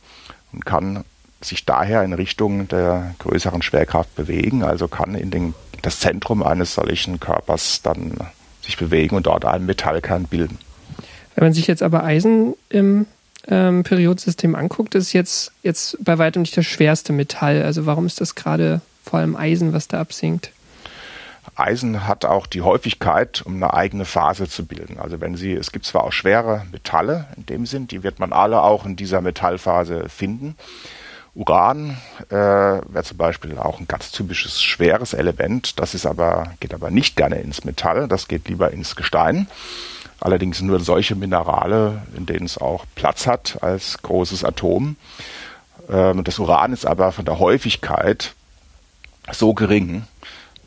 [0.52, 1.04] und kann
[1.42, 6.76] sich daher in Richtung der größeren Schwerkraft bewegen, also kann in den, das Zentrum eines
[6.76, 8.18] solchen Körpers dann
[8.62, 10.60] sich bewegen und dort einen Metallkern bilden.
[11.36, 13.08] Wenn man sich jetzt aber Eisen im
[13.48, 17.64] ähm, Periodensystem anguckt, ist jetzt, jetzt bei weitem nicht das schwerste Metall.
[17.64, 20.52] Also warum ist das gerade vor allem Eisen, was da absinkt?
[21.56, 25.00] Eisen hat auch die Häufigkeit, um eine eigene Phase zu bilden.
[25.00, 28.32] Also wenn Sie, es gibt zwar auch schwere Metalle in dem Sinn, die wird man
[28.32, 30.56] alle auch in dieser Metallphase finden.
[31.34, 31.98] Uran
[32.30, 35.80] äh, wäre zum Beispiel auch ein ganz typisches schweres Element.
[35.80, 39.48] Das ist aber, geht aber nicht gerne ins Metall, das geht lieber ins Gestein.
[40.22, 44.96] Allerdings nur solche Minerale, in denen es auch Platz hat als großes Atom.
[45.90, 48.34] Ähm, das Uran ist aber von der Häufigkeit
[49.32, 50.04] so gering,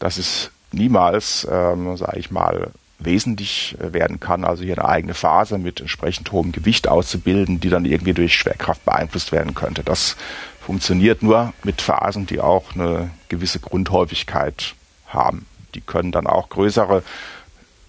[0.01, 5.15] dass es niemals, ähm, sage ich mal, wesentlich äh, werden kann, also hier eine eigene
[5.15, 9.85] Phase mit entsprechend hohem Gewicht auszubilden, die dann irgendwie durch Schwerkraft beeinflusst werden könnte.
[9.85, 10.17] Das
[10.61, 14.75] funktioniert nur mit Phasen, die auch eine gewisse Grundhäufigkeit
[15.07, 15.47] haben.
[15.77, 17.05] Die können dann auch größere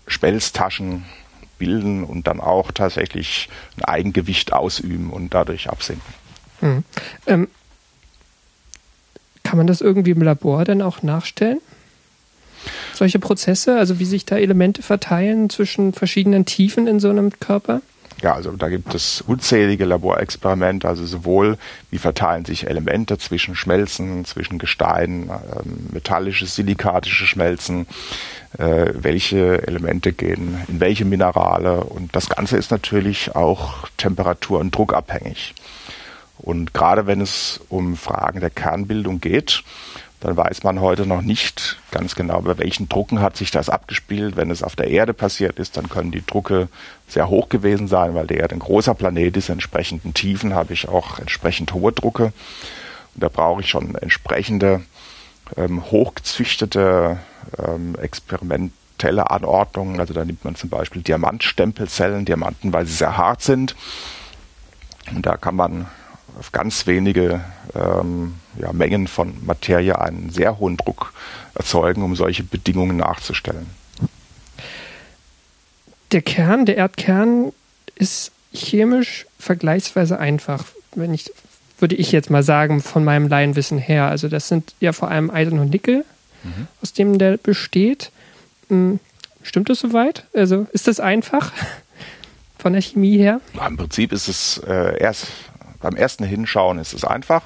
[0.06, 1.06] Schmelztaschen
[1.58, 6.14] bilden und dann auch tatsächlich ein Eigengewicht ausüben und dadurch absinken.
[6.60, 6.84] Hm.
[7.28, 7.48] Ähm,
[9.44, 11.60] kann man das irgendwie im Labor dann auch nachstellen?
[12.94, 17.82] Solche Prozesse, also wie sich da Elemente verteilen zwischen verschiedenen Tiefen in so einem Körper?
[18.22, 21.58] Ja, also da gibt es unzählige Laborexperimente, also sowohl
[21.92, 27.88] wie verteilen sich Elemente zwischen Schmelzen, zwischen Gestein, ähm, metallische, silikatische Schmelzen,
[28.58, 34.74] äh, welche Elemente gehen in welche Minerale und das Ganze ist natürlich auch temperatur- und
[34.74, 35.54] druckabhängig.
[36.38, 39.64] Und gerade wenn es um Fragen der Kernbildung geht,
[40.26, 44.36] dann weiß man heute noch nicht ganz genau, bei welchen Drucken hat sich das abgespielt.
[44.36, 46.68] Wenn es auf der Erde passiert ist, dann können die Drucke
[47.08, 49.50] sehr hoch gewesen sein, weil die Erde ein großer Planet ist.
[49.50, 52.34] Entsprechenden Tiefen habe ich auch entsprechend hohe Drucke.
[53.14, 54.82] Und da brauche ich schon entsprechende
[55.58, 57.20] ähm, hochgezüchtete
[57.64, 60.00] ähm, experimentelle Anordnungen.
[60.00, 63.76] Also da nimmt man zum Beispiel Diamantstempelzellen, Diamanten, weil sie sehr hart sind.
[65.14, 65.86] Und da kann man
[66.38, 67.42] auf ganz wenige
[67.76, 71.14] ähm, ja, Mengen von Materie einen sehr hohen Druck
[71.54, 73.68] erzeugen, um solche Bedingungen nachzustellen.
[76.12, 77.52] Der Kern, der Erdkern
[77.96, 80.64] ist chemisch vergleichsweise einfach,
[80.96, 81.32] wenn ich,
[81.80, 84.08] würde ich jetzt mal sagen, von meinem Laienwissen her.
[84.08, 86.06] Also das sind ja vor allem Eisen und Nickel,
[86.44, 86.68] mhm.
[86.82, 88.12] aus dem der besteht.
[88.70, 89.00] Hm,
[89.44, 90.26] stimmt das soweit?
[90.34, 91.52] Also ist das einfach
[92.58, 93.42] von der Chemie her?
[93.68, 95.28] Im Prinzip ist es äh, erst
[95.80, 97.44] beim ersten Hinschauen ist es einfach.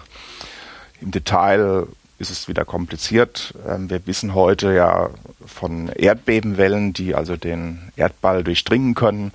[1.02, 1.88] Im Detail
[2.20, 3.54] ist es wieder kompliziert.
[3.68, 5.10] Ähm, wir wissen heute ja
[5.46, 9.32] von Erdbebenwellen, die also den Erdball durchdringen können.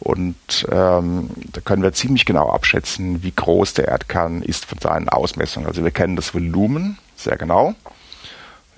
[0.00, 5.08] Und ähm, da können wir ziemlich genau abschätzen, wie groß der Erdkern ist von seinen
[5.08, 5.66] Ausmessungen.
[5.66, 7.74] Also wir kennen das Volumen sehr genau.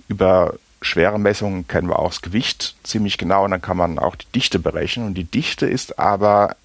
[0.08, 4.16] Über schwere Messungen kennen wir auch das Gewicht ziemlich genau und dann kann man auch
[4.16, 5.06] die Dichte berechnen.
[5.06, 6.56] Und die Dichte ist aber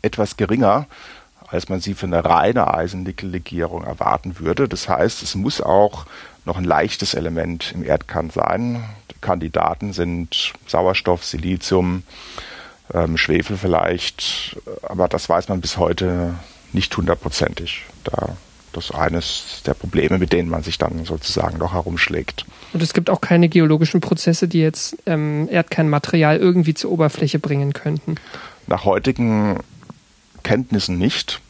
[0.00, 0.86] etwas geringer
[1.54, 4.68] als man sie für eine reine Eisen-Nickel-Legierung erwarten würde.
[4.68, 6.06] Das heißt, es muss auch
[6.44, 8.84] noch ein leichtes Element im Erdkern sein.
[9.10, 12.02] Die Kandidaten sind Sauerstoff, Silizium,
[12.92, 16.34] ähm, Schwefel vielleicht, aber das weiß man bis heute
[16.72, 17.84] nicht hundertprozentig.
[18.02, 18.36] Da
[18.72, 22.44] das ist eines der Probleme, mit denen man sich dann sozusagen noch herumschlägt.
[22.72, 27.72] Und es gibt auch keine geologischen Prozesse, die jetzt ähm, Erdkernmaterial irgendwie zur Oberfläche bringen
[27.72, 28.16] könnten.
[28.66, 29.60] Nach heutigen
[30.42, 31.40] Kenntnissen nicht.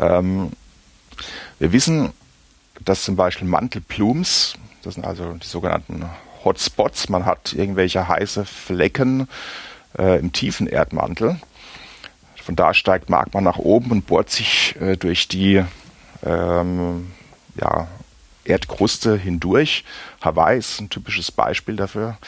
[0.00, 0.52] Ähm,
[1.58, 2.12] wir wissen,
[2.84, 6.04] dass zum Beispiel Mantelplumes, das sind also die sogenannten
[6.44, 9.28] Hotspots, man hat irgendwelche heiße Flecken
[9.98, 11.40] äh, im tiefen Erdmantel.
[12.42, 15.64] Von da steigt Magma nach oben und bohrt sich äh, durch die
[16.24, 17.12] ähm,
[17.58, 17.88] ja,
[18.44, 19.84] Erdkruste hindurch.
[20.20, 22.18] Hawaii ist ein typisches Beispiel dafür.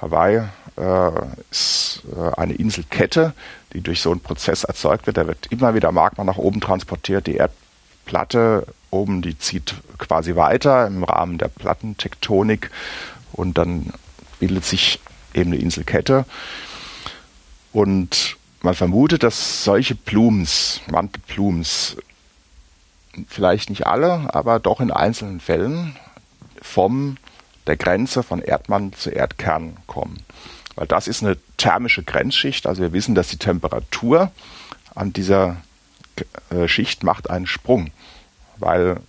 [0.00, 0.42] Hawaii
[0.76, 1.10] äh,
[1.50, 3.34] ist äh, eine Inselkette,
[3.72, 5.16] die durch so einen Prozess erzeugt wird.
[5.16, 7.26] Da wird immer wieder Magma nach oben transportiert.
[7.26, 12.70] Die Erdplatte oben, die zieht quasi weiter im Rahmen der Plattentektonik
[13.32, 13.92] und dann
[14.38, 15.00] bildet sich
[15.34, 16.24] eben eine Inselkette.
[17.72, 21.96] Und man vermutet, dass solche Plums, Mantelplums,
[23.28, 25.96] vielleicht nicht alle, aber doch in einzelnen Fällen
[26.60, 27.16] vom
[27.66, 30.18] der Grenze von Erdmantel zu Erdkern kommen.
[30.74, 32.66] Weil das ist eine thermische Grenzschicht.
[32.66, 34.30] Also wir wissen, dass die Temperatur
[34.94, 35.56] an dieser
[36.50, 37.90] äh, Schicht macht einen Sprung,
[38.58, 39.00] weil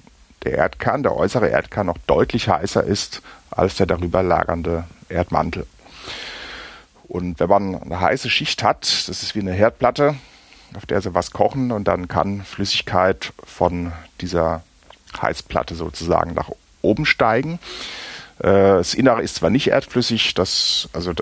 [0.44, 5.66] der Erdkern, der äußere Erdkern noch deutlich heißer ist als der darüber lagernde Erdmantel.
[7.08, 10.16] Und wenn man eine heiße Schicht hat, das ist wie eine Herdplatte,
[10.74, 14.64] auf der sie was kochen und dann kann Flüssigkeit von dieser
[15.22, 16.50] Heißplatte sozusagen nach
[16.82, 17.60] oben steigen.
[18.40, 21.14] Äh, das Innere ist zwar nicht erdflüssig, das, also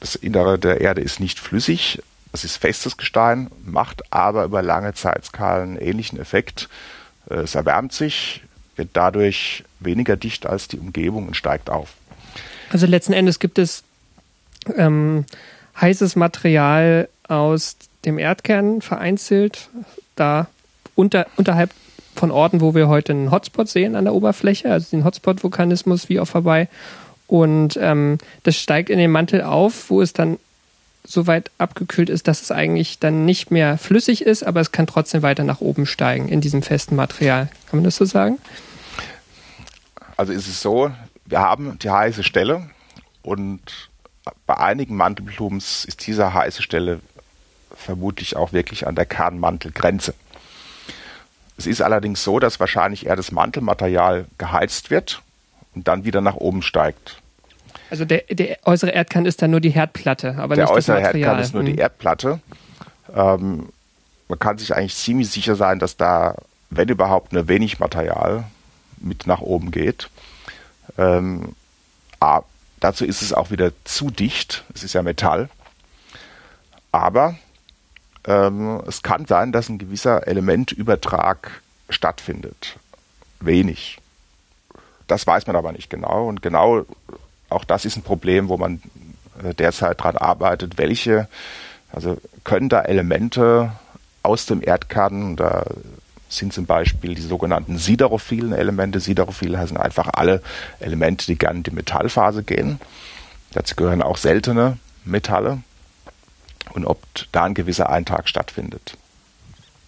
[0.00, 4.94] das Innere der Erde ist nicht flüssig, es ist festes Gestein, macht aber über lange
[4.94, 6.68] Zeitskalen ähnlichen Effekt.
[7.30, 8.42] Äh, es erwärmt sich,
[8.76, 11.94] wird dadurch weniger dicht als die Umgebung und steigt auf.
[12.70, 13.84] Also letzten Endes gibt es
[14.76, 15.24] ähm,
[15.80, 19.68] heißes Material aus dem Erdkern vereinzelt,
[20.14, 20.48] da
[20.94, 21.70] unter, unterhalb
[22.18, 26.20] von Orten, wo wir heute einen Hotspot sehen an der Oberfläche, also den Hotspot-Vulkanismus wie
[26.20, 26.68] auch vorbei.
[27.26, 30.38] Und ähm, das steigt in den Mantel auf, wo es dann
[31.04, 34.86] so weit abgekühlt ist, dass es eigentlich dann nicht mehr flüssig ist, aber es kann
[34.86, 37.48] trotzdem weiter nach oben steigen in diesem festen Material.
[37.68, 38.38] Kann man das so sagen?
[40.16, 40.90] Also ist es so,
[41.24, 42.70] wir haben die heiße Stelle
[43.22, 43.90] und
[44.46, 47.00] bei einigen Mantelblumens ist diese heiße Stelle
[47.74, 50.14] vermutlich auch wirklich an der Kernmantelgrenze.
[51.56, 55.22] Es ist allerdings so, dass wahrscheinlich eher das Mantelmaterial geheizt wird
[55.74, 57.20] und dann wieder nach oben steigt.
[57.90, 61.04] Also der, der äußere Erdkern ist dann nur die Herdplatte, aber der nicht äußere das
[61.04, 61.30] Material.
[61.30, 61.78] Erdkern ist nur die Hm.
[61.78, 62.40] Erdplatte.
[63.14, 63.68] Ähm,
[64.28, 66.34] man kann sich eigentlich ziemlich sicher sein, dass da,
[66.70, 68.44] wenn überhaupt, nur wenig Material
[68.98, 70.10] mit nach oben geht.
[70.98, 71.54] Ähm,
[72.80, 74.64] dazu ist es auch wieder zu dicht.
[74.74, 75.48] Es ist ja Metall.
[76.90, 77.36] Aber
[78.26, 82.78] ähm, es kann sein, dass ein gewisser Elementübertrag stattfindet.
[83.40, 83.98] Wenig.
[85.06, 86.26] Das weiß man aber nicht genau.
[86.26, 86.84] Und genau
[87.48, 88.82] auch das ist ein Problem, wo man
[89.42, 90.78] äh, derzeit dran arbeitet.
[90.78, 91.28] Welche,
[91.92, 93.72] also können da Elemente
[94.22, 95.64] aus dem Erdkern, da
[96.28, 98.98] sind zum Beispiel die sogenannten siderophilen Elemente.
[98.98, 100.42] Siderophil heißen einfach alle
[100.80, 102.80] Elemente, die gerne in die Metallphase gehen.
[103.52, 105.62] Dazu gehören auch seltene Metalle
[106.72, 107.02] und ob
[107.32, 108.96] da ein gewisser Eintrag stattfindet.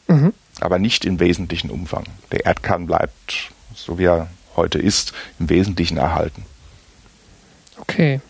[0.09, 0.33] Mhm.
[0.61, 2.05] Aber nicht in wesentlichen Umfang.
[2.33, 6.45] Der Erdkern bleibt, so wie er heute ist, im Wesentlichen erhalten.
[7.79, 8.21] Okay.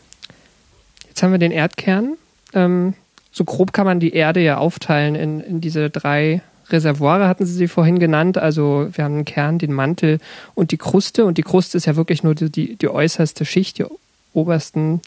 [1.09, 2.17] Jetzt haben wir den Erdkern.
[2.53, 2.95] Ähm,
[3.33, 7.55] so grob kann man die Erde ja aufteilen in, in diese drei Reservoire, hatten Sie
[7.55, 8.37] sie vorhin genannt.
[8.37, 10.19] Also wir haben den Kern, den Mantel
[10.55, 11.25] und die Kruste.
[11.25, 13.87] Und die Kruste ist ja wirklich nur die, die, die äußerste Schicht, die
[14.35, 15.01] obersten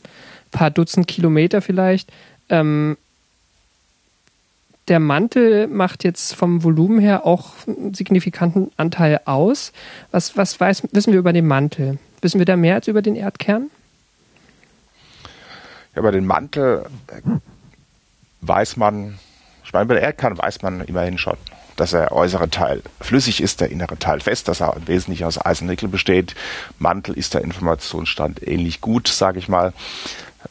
[0.52, 2.12] paar Dutzend Kilometer vielleicht.
[2.50, 2.98] Ähm,
[4.92, 9.72] der Mantel macht jetzt vom Volumen her auch einen signifikanten Anteil aus.
[10.12, 11.98] Was, was weiß, wissen wir über den Mantel?
[12.20, 13.72] Wissen wir da mehr als über den Erdkern?
[15.96, 17.22] Ja, über den Mantel äh,
[18.42, 19.18] weiß man,
[19.64, 21.38] ich meine, bei der Erdkern weiß man immerhin schon,
[21.78, 25.44] dass der äußere Teil flüssig ist, der innere Teil fest, dass er im Wesentlichen aus
[25.44, 26.36] Eisen-Nickel besteht.
[26.80, 29.72] Mantel ist der Informationsstand ähnlich gut, sage ich mal.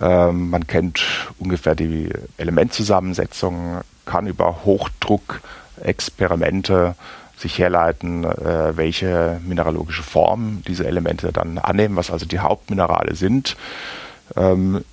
[0.01, 1.05] Ähm, man kennt
[1.39, 6.97] ungefähr die Elementzusammensetzung, kann über Hochdruckexperimente
[7.39, 13.57] sich herleiten, äh, welche mineralogische Form diese Elemente dann annehmen, was also die Hauptminerale sind.
[14.37, 14.85] Ähm,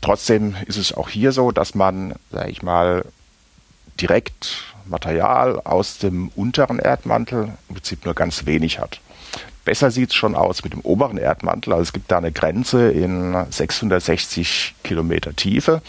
[0.00, 3.04] trotzdem ist es auch hier so, dass man, sage ich mal,
[4.00, 9.00] direkt Material aus dem unteren Erdmantel im Prinzip nur ganz wenig hat.
[9.64, 11.72] Besser sieht es schon aus mit dem oberen Erdmantel.
[11.72, 15.82] Also es gibt da eine Grenze in 660 Kilometer Tiefe.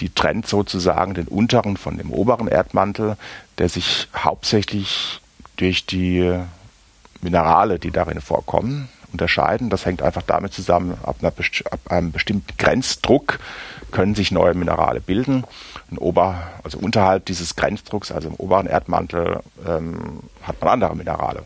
[0.00, 3.16] Die trennt sozusagen den unteren von dem oberen Erdmantel,
[3.58, 5.20] der sich hauptsächlich
[5.56, 6.38] durch die
[7.20, 9.70] Minerale, die darin vorkommen, unterscheiden.
[9.70, 11.32] Das hängt einfach damit zusammen, ab, einer,
[11.70, 13.38] ab einem bestimmten Grenzdruck
[13.90, 15.44] können sich neue Minerale bilden.
[15.90, 21.44] Und ober, also unterhalb dieses Grenzdrucks, also im oberen Erdmantel, ähm, hat man andere Minerale.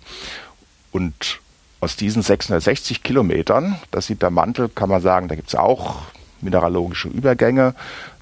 [0.91, 1.41] Und
[1.81, 6.03] aus diesen 660 Kilometern, das sieht der Mantel, kann man sagen, da gibt es auch
[6.41, 7.75] mineralogische Übergänge.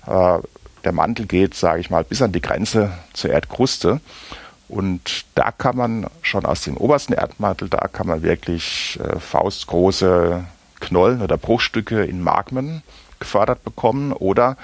[0.07, 0.39] Äh,
[0.85, 4.01] der Mantel geht, sage ich mal, bis an die Grenze zur Erdkruste.
[4.69, 10.45] Und da kann man schon aus dem obersten Erdmantel, da kann man wirklich äh, faustgroße
[10.81, 12.83] Knollen oder Bruchstücke in Magmen
[13.19, 14.57] gefördert bekommen oder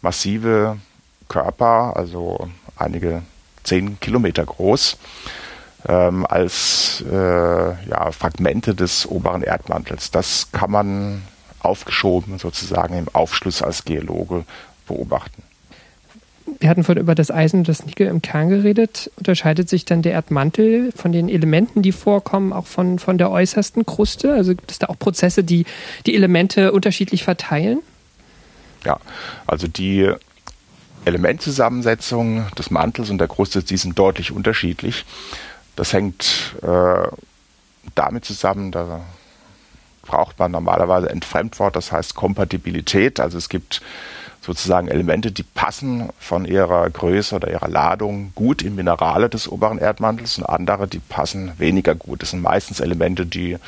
[0.00, 0.78] massive
[1.28, 3.22] Körper, also einige
[3.64, 4.96] zehn Kilometer groß,
[5.88, 10.10] ähm, als äh, ja, Fragmente des oberen Erdmantels.
[10.10, 11.22] Das kann man
[11.60, 14.44] aufgeschoben sozusagen im Aufschluss als Geologe
[14.86, 15.42] beobachten.
[16.60, 19.10] Wir hatten vorhin über das Eisen und das Nickel im Kern geredet.
[19.16, 23.84] Unterscheidet sich dann der Erdmantel von den Elementen, die vorkommen, auch von, von der äußersten
[23.84, 24.32] Kruste?
[24.32, 25.66] Also gibt es da auch Prozesse, die
[26.06, 27.80] die Elemente unterschiedlich verteilen?
[28.84, 29.00] Ja,
[29.46, 30.10] also die
[31.04, 35.04] Elementzusammensetzung des Mantels und der Kruste, die sind deutlich unterschiedlich.
[35.74, 37.08] Das hängt äh,
[37.94, 39.00] damit zusammen, da
[40.02, 43.20] braucht man normalerweise ein Fremdwort, das heißt Kompatibilität.
[43.20, 43.82] Also es gibt
[44.46, 49.78] sozusagen Elemente, die passen von ihrer Größe oder ihrer Ladung gut in Minerale des oberen
[49.78, 52.22] Erdmantels und andere, die passen weniger gut.
[52.22, 53.58] Das sind meistens Elemente, die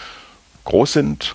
[0.64, 1.34] groß sind,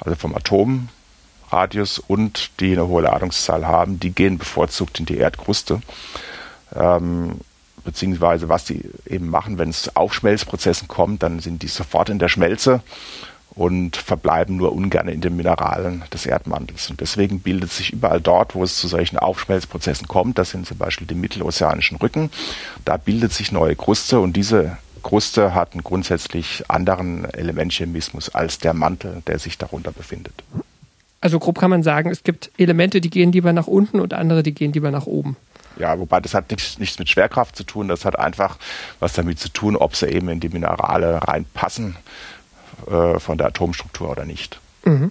[0.00, 4.00] also vom Atomradius und die eine hohe Ladungszahl haben.
[4.00, 5.80] Die gehen bevorzugt in die Erdkruste.
[6.74, 7.40] Ähm,
[7.84, 12.18] beziehungsweise was die eben machen, wenn es zu Aufschmelzprozessen kommt, dann sind die sofort in
[12.18, 12.82] der Schmelze
[13.56, 16.90] und verbleiben nur ungern in den Mineralen des Erdmantels.
[16.90, 20.78] Und deswegen bildet sich überall dort, wo es zu solchen Aufschmelzprozessen kommt, das sind zum
[20.78, 22.30] Beispiel die mittelozeanischen Rücken,
[22.84, 28.74] da bildet sich neue Kruste und diese Kruste hat einen grundsätzlich anderen Elementchemismus als der
[28.74, 30.34] Mantel, der sich darunter befindet.
[31.20, 34.42] Also grob kann man sagen, es gibt Elemente, die gehen lieber nach unten und andere,
[34.42, 35.36] die gehen lieber nach oben.
[35.78, 38.58] Ja, wobei das hat nichts, nichts mit Schwerkraft zu tun, das hat einfach
[39.00, 41.96] was damit zu tun, ob sie eben in die Minerale reinpassen
[42.86, 44.60] äh, von der Atomstruktur oder nicht.
[44.84, 45.10] Mhm.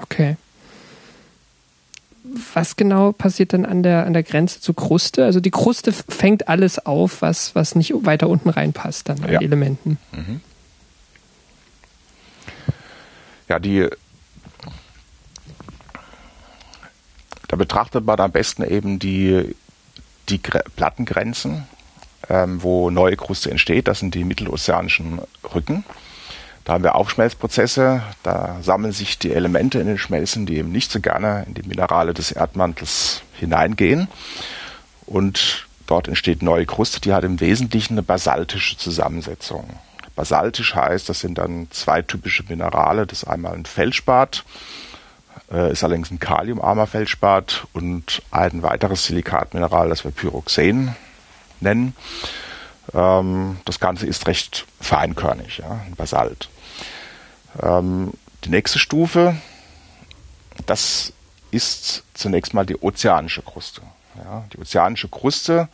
[0.00, 0.36] Okay.
[2.54, 5.24] was genau passiert dann an der, an der Grenze zur Kruste?
[5.24, 9.40] Also die Kruste fängt alles auf, was, was nicht weiter unten reinpasst dann an ja.
[9.40, 9.98] Elementen.
[10.12, 10.40] Mhm.
[13.48, 13.88] Ja, die
[17.52, 19.54] da betrachtet man am besten eben die,
[20.30, 21.66] die Plattengrenzen,
[22.30, 23.88] ähm, wo neue Kruste entsteht.
[23.88, 25.20] Das sind die mittelozeanischen
[25.54, 25.84] Rücken.
[26.64, 30.92] Da haben wir Aufschmelzprozesse, da sammeln sich die Elemente in den Schmelzen, die eben nicht
[30.92, 34.06] so gerne in die Minerale des Erdmantels hineingehen.
[35.06, 39.68] Und dort entsteht neue Kruste, die hat im Wesentlichen eine basaltische Zusammensetzung.
[40.14, 43.06] Basaltisch heißt, das sind dann zwei typische Minerale.
[43.06, 44.44] Das ist einmal ein Feldspat,
[45.50, 50.94] äh, ist allerdings ein kaliumarmer Feldspat und ein weiteres Silikatmineral, das wir Pyroxen
[51.60, 51.94] nennen.
[52.94, 56.48] Ähm, das Ganze ist recht feinkörnig, ja, ein Basalt.
[57.60, 58.12] Ähm,
[58.44, 59.36] die nächste Stufe,
[60.66, 61.12] das
[61.50, 63.82] ist zunächst mal die ozeanische Kruste.
[64.16, 65.68] Ja, die ozeanische Kruste,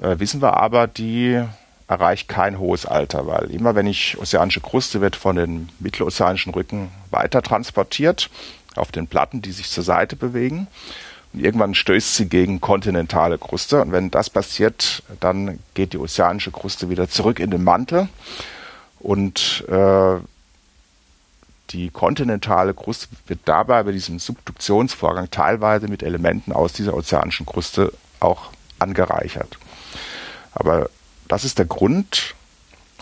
[0.00, 1.42] äh, wissen wir aber, die
[1.86, 6.90] erreicht kein hohes Alter, weil immer wenn ich ozeanische Kruste wird von den mittelozeanischen Rücken
[7.10, 8.30] weiter transportiert
[8.76, 10.68] auf den Platten, die sich zur Seite bewegen.
[11.32, 13.82] Und irgendwann stößt sie gegen kontinentale Kruste.
[13.82, 18.08] Und wenn das passiert, dann geht die ozeanische Kruste wieder zurück in den Mantel.
[19.00, 20.16] Und äh,
[21.70, 27.92] die kontinentale Kruste wird dabei bei diesem Subduktionsvorgang teilweise mit Elementen aus dieser ozeanischen Kruste
[28.20, 29.58] auch angereichert.
[30.52, 30.88] Aber
[31.28, 32.34] das ist der Grund,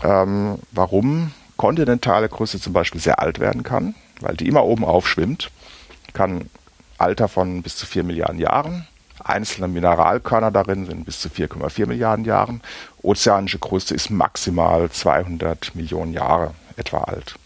[0.03, 5.51] ähm, warum kontinentale Kruste zum Beispiel sehr alt werden kann, weil die immer oben aufschwimmt,
[6.13, 6.51] kann
[6.99, 8.87] Alter von bis zu 4 Milliarden Jahren.
[9.23, 12.63] Einzelne Mineralkörner darin sind bis zu 4,4 Milliarden Jahren.
[13.03, 17.37] Ozeanische Kruste ist maximal 200 Millionen Jahre etwa alt.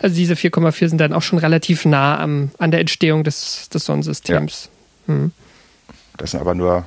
[0.00, 3.84] Also diese 4,4 sind dann auch schon relativ nah am, an der Entstehung des, des
[3.84, 4.68] Sonnensystems.
[5.06, 5.14] Ja.
[5.14, 5.32] Hm.
[6.16, 6.84] Das sind aber nur,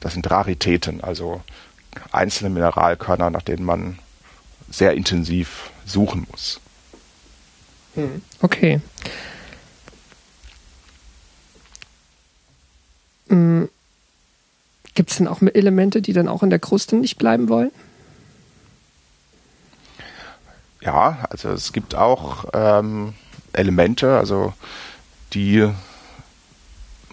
[0.00, 1.40] das sind Raritäten, also
[2.12, 3.98] einzelne Mineralkörner, nach denen man
[4.70, 6.60] sehr intensiv suchen muss.
[7.94, 8.22] Hm.
[8.40, 8.80] Okay.
[13.28, 13.68] Hm.
[14.94, 17.70] Gibt es denn auch Elemente, die dann auch in der Kruste nicht bleiben wollen?
[20.82, 23.14] Ja, also es gibt auch ähm,
[23.52, 24.54] Elemente, also
[25.34, 25.70] die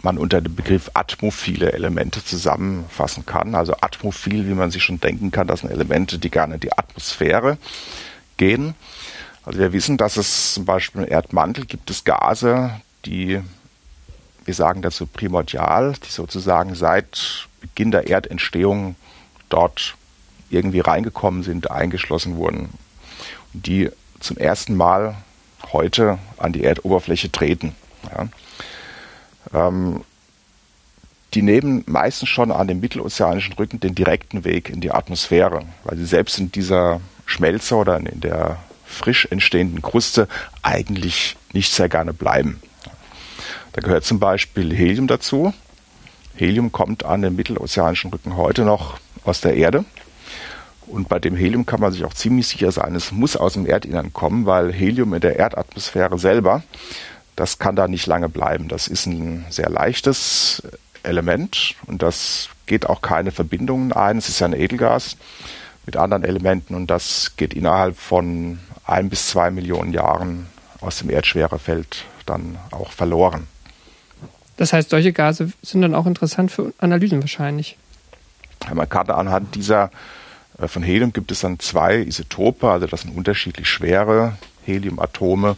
[0.03, 3.55] man unter dem Begriff atmophile Elemente zusammenfassen kann.
[3.55, 6.71] Also atmophil, wie man sich schon denken kann, das sind Elemente, die gerne in die
[6.71, 7.57] Atmosphäre
[8.37, 8.75] gehen.
[9.43, 13.41] Also wir wissen, dass es zum Beispiel im Erdmantel gibt es Gase, die,
[14.45, 18.95] wir sagen dazu primordial, die sozusagen seit Beginn der Erdentstehung
[19.49, 19.95] dort
[20.49, 22.69] irgendwie reingekommen sind, eingeschlossen wurden
[23.61, 23.89] die
[24.19, 25.15] zum ersten Mal
[25.71, 27.75] heute an die Erdoberfläche treten.
[28.11, 29.67] Ja.
[29.67, 30.03] Ähm,
[31.33, 35.97] die nehmen meistens schon an dem mittelozeanischen Rücken den direkten Weg in die Atmosphäre, weil
[35.97, 40.27] sie selbst in dieser Schmelze oder in der frisch entstehenden Kruste
[40.61, 42.61] eigentlich nicht sehr gerne bleiben.
[43.73, 45.53] Da gehört zum Beispiel Helium dazu.
[46.35, 49.85] Helium kommt an den mittelozeanischen Rücken heute noch aus der Erde.
[50.87, 53.65] Und bei dem Helium kann man sich auch ziemlich sicher sein, es muss aus dem
[53.65, 56.63] Erdinnern kommen, weil Helium in der Erdatmosphäre selber,
[57.35, 58.67] das kann da nicht lange bleiben.
[58.67, 60.63] Das ist ein sehr leichtes
[61.03, 64.17] Element und das geht auch keine Verbindungen ein.
[64.17, 65.17] Es ist ja ein Edelgas
[65.85, 70.47] mit anderen Elementen und das geht innerhalb von ein bis zwei Millionen Jahren
[70.81, 73.47] aus dem Erdschwerefeld dann auch verloren.
[74.57, 77.77] Das heißt, solche Gase sind dann auch interessant für Analysen wahrscheinlich.
[78.73, 79.91] Man kann anhand dieser
[80.65, 85.55] von Helium gibt es dann zwei Isotope, also das sind unterschiedlich schwere Heliumatome,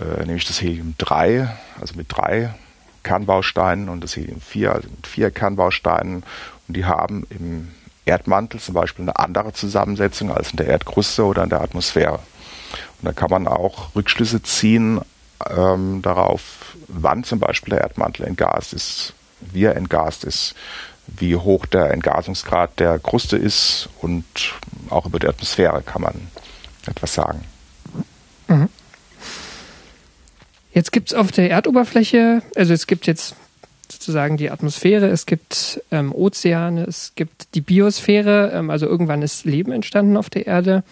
[0.00, 1.48] äh, nämlich das Helium 3,
[1.80, 2.54] also mit drei
[3.04, 6.24] Kernbausteinen und das Helium 4, also mit vier Kernbausteinen.
[6.66, 7.68] Und die haben im
[8.04, 12.18] Erdmantel zum Beispiel eine andere Zusammensetzung als in der Erdkruste oder in der Atmosphäre.
[13.00, 15.00] Und da kann man auch Rückschlüsse ziehen
[15.48, 20.54] ähm, darauf, wann zum Beispiel der Erdmantel entgast ist, wie er entgast ist,
[21.16, 24.24] wie hoch der Entgasungsgrad der Kruste ist und
[24.90, 26.14] auch über die Atmosphäre kann man
[26.86, 27.44] etwas sagen.
[28.48, 28.68] Mhm.
[30.72, 33.34] Jetzt gibt es auf der Erdoberfläche, also es gibt jetzt
[33.90, 39.44] sozusagen die Atmosphäre, es gibt ähm, Ozeane, es gibt die Biosphäre, ähm, also irgendwann ist
[39.44, 40.84] Leben entstanden auf der Erde.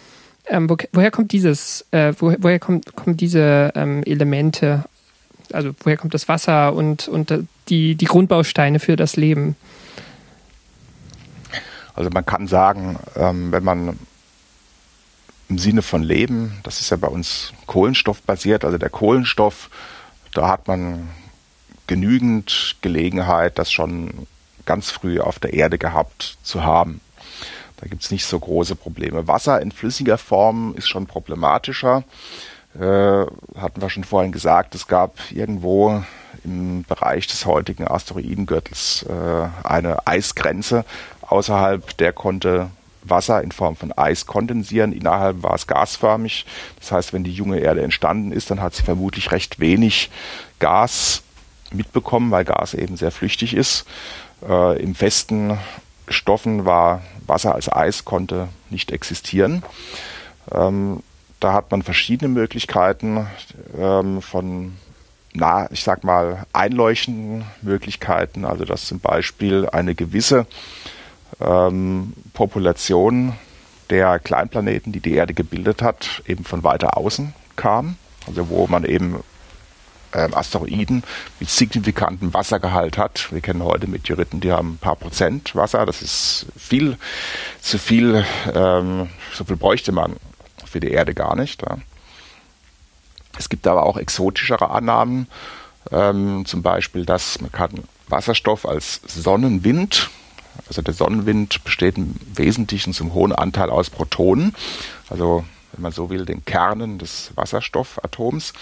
[0.47, 4.85] Ähm, wo, woher kommt dieses, äh, wo, woher kommt, kommen diese ähm, Elemente?
[5.53, 7.33] Also woher kommt das Wasser und, und
[7.69, 9.55] die, die Grundbausteine für das Leben?
[11.97, 13.99] Also man kann sagen, ähm, wenn man
[15.49, 19.71] im Sinne von Leben, das ist ja bei uns kohlenstoffbasiert, also der Kohlenstoff,
[20.33, 21.09] da hat man
[21.87, 24.27] genügend Gelegenheit, das schon
[24.65, 27.01] ganz früh auf der Erde gehabt zu haben.
[27.77, 29.27] Da gibt es nicht so große Probleme.
[29.27, 32.03] Wasser in flüssiger Form ist schon problematischer.
[32.79, 33.25] Äh,
[33.55, 36.03] hatten wir schon vorhin gesagt, es gab irgendwo
[36.43, 40.85] im Bereich des heutigen Asteroidengürtels äh, eine Eisgrenze.
[41.27, 42.69] Außerhalb der konnte
[43.03, 44.91] Wasser in Form von Eis kondensieren.
[44.91, 46.45] Innerhalb war es gasförmig.
[46.79, 50.09] Das heißt, wenn die junge Erde entstanden ist, dann hat sie vermutlich recht wenig
[50.59, 51.23] Gas
[51.71, 53.85] mitbekommen, weil Gas eben sehr flüchtig ist.
[54.47, 55.57] Äh, Im festen
[56.07, 59.63] Stoffen war Wasser als Eis konnte nicht existieren.
[60.51, 61.03] Ähm,
[61.39, 63.27] da hat man verschiedene Möglichkeiten
[63.77, 64.77] ähm, von
[65.33, 70.47] na, ich sag mal, einleuchtenden Möglichkeiten, also dass zum Beispiel eine gewisse
[71.39, 73.33] ähm, Population
[73.89, 77.95] der Kleinplaneten, die die Erde gebildet hat, eben von weiter außen kam.
[78.27, 79.23] Also wo man eben
[80.13, 81.03] ähm, Asteroiden
[81.39, 83.31] mit signifikantem Wassergehalt hat.
[83.31, 85.85] Wir kennen heute Meteoriten, die haben ein paar Prozent Wasser.
[85.85, 86.97] Das ist viel
[87.61, 88.25] zu viel.
[88.53, 90.15] Ähm, so viel bräuchte man
[90.65, 91.61] für die Erde gar nicht.
[91.61, 91.77] Ja.
[93.37, 95.27] Es gibt aber auch exotischere Annahmen,
[95.91, 100.09] ähm, zum Beispiel, dass man kann Wasserstoff als Sonnenwind
[100.67, 104.55] also der Sonnenwind besteht im Wesentlichen zum hohen Anteil aus Protonen,
[105.09, 108.53] also wenn man so will, den Kernen des Wasserstoffatoms.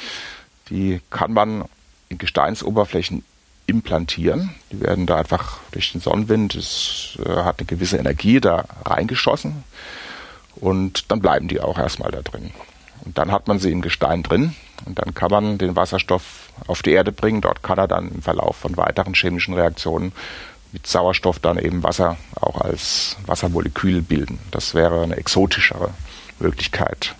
[0.69, 1.65] Die kann man
[2.09, 3.23] in Gesteinsoberflächen
[3.67, 4.53] implantieren.
[4.71, 9.63] Die werden da einfach durch den Sonnenwind, es äh, hat eine gewisse Energie da reingeschossen
[10.55, 12.51] und dann bleiben die auch erstmal da drin.
[13.03, 16.81] Und dann hat man sie im Gestein drin und dann kann man den Wasserstoff auf
[16.81, 17.41] die Erde bringen.
[17.41, 20.11] Dort kann er dann im Verlauf von weiteren chemischen Reaktionen
[20.75, 24.39] mit Sauerstoff dann eben Wasser auch als Wassermolekül bilden.
[24.51, 25.91] Das wäre eine exotischere
[26.39, 27.15] Möglichkeit.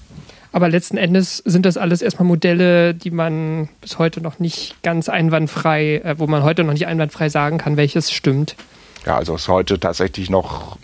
[0.52, 5.08] Aber letzten Endes sind das alles erstmal Modelle, die man bis heute noch nicht ganz
[5.08, 8.58] einwandfrei, äh, wo man heute noch nicht einwandfrei sagen kann, welches stimmt.
[9.06, 10.78] Ja, also ist heute tatsächlich noch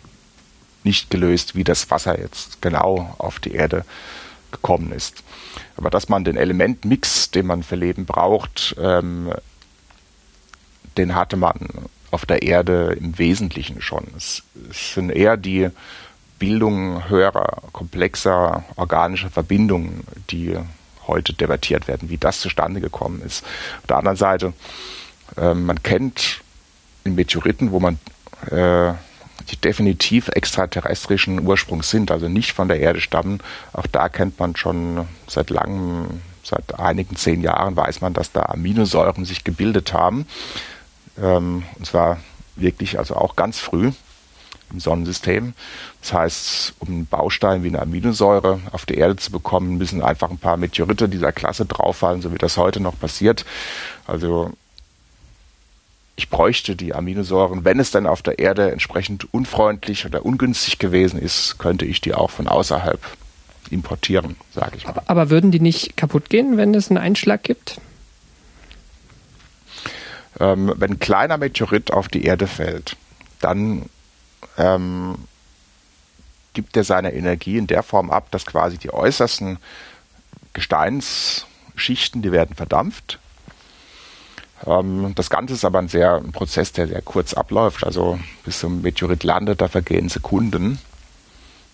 [0.86, 3.84] nicht gelöst, wie das Wasser jetzt genau auf die Erde
[4.52, 5.24] gekommen ist.
[5.76, 9.34] Aber dass man den Elementmix, den man für Leben braucht, ähm,
[10.98, 11.68] den hatte man
[12.12, 14.06] auf der Erde im Wesentlichen schon.
[14.16, 15.70] Es, es sind eher die
[16.40, 20.58] Bildung höherer, komplexer organischer Verbindungen, die
[21.08, 23.44] heute debattiert werden, wie das zustande gekommen ist.
[23.82, 24.54] Auf der anderen Seite,
[25.38, 26.42] äh, man kennt
[27.04, 28.00] in Meteoriten, wo man
[28.50, 28.94] äh,
[29.50, 33.40] die definitiv extraterrestrischen Ursprungs sind, also nicht von der Erde stammen.
[33.74, 38.44] Auch da kennt man schon seit langem, seit einigen zehn Jahren weiß man, dass da
[38.44, 40.26] Aminosäuren sich gebildet haben.
[41.20, 42.20] Ähm, und zwar
[42.56, 43.92] wirklich also auch ganz früh
[44.72, 45.54] im Sonnensystem.
[46.02, 50.30] Das heißt, um einen Baustein wie eine Aminosäure auf die Erde zu bekommen, müssen einfach
[50.30, 53.46] ein paar Meteorite dieser Klasse drauffallen, so wie das heute noch passiert.
[54.08, 54.52] Also
[56.16, 61.20] ich bräuchte die Aminosäuren, wenn es dann auf der Erde entsprechend unfreundlich oder ungünstig gewesen
[61.20, 63.00] ist, könnte ich die auch von außerhalb
[63.70, 64.92] importieren, sage ich mal.
[64.92, 67.80] Aber, aber würden die nicht kaputt gehen, wenn es einen Einschlag gibt?
[70.40, 72.96] Ähm, wenn ein kleiner Meteorit auf die Erde fällt,
[73.40, 73.90] dann
[74.58, 75.16] ähm,
[76.54, 79.58] gibt er seine Energie in der Form ab, dass quasi die äußersten
[80.54, 83.20] Gesteinsschichten, die werden verdampft.
[84.66, 87.86] Ähm, das Ganze ist aber ein, sehr, ein Prozess, der sehr kurz abläuft.
[87.86, 90.80] Also bis ein Meteorit landet, da vergehen Sekunden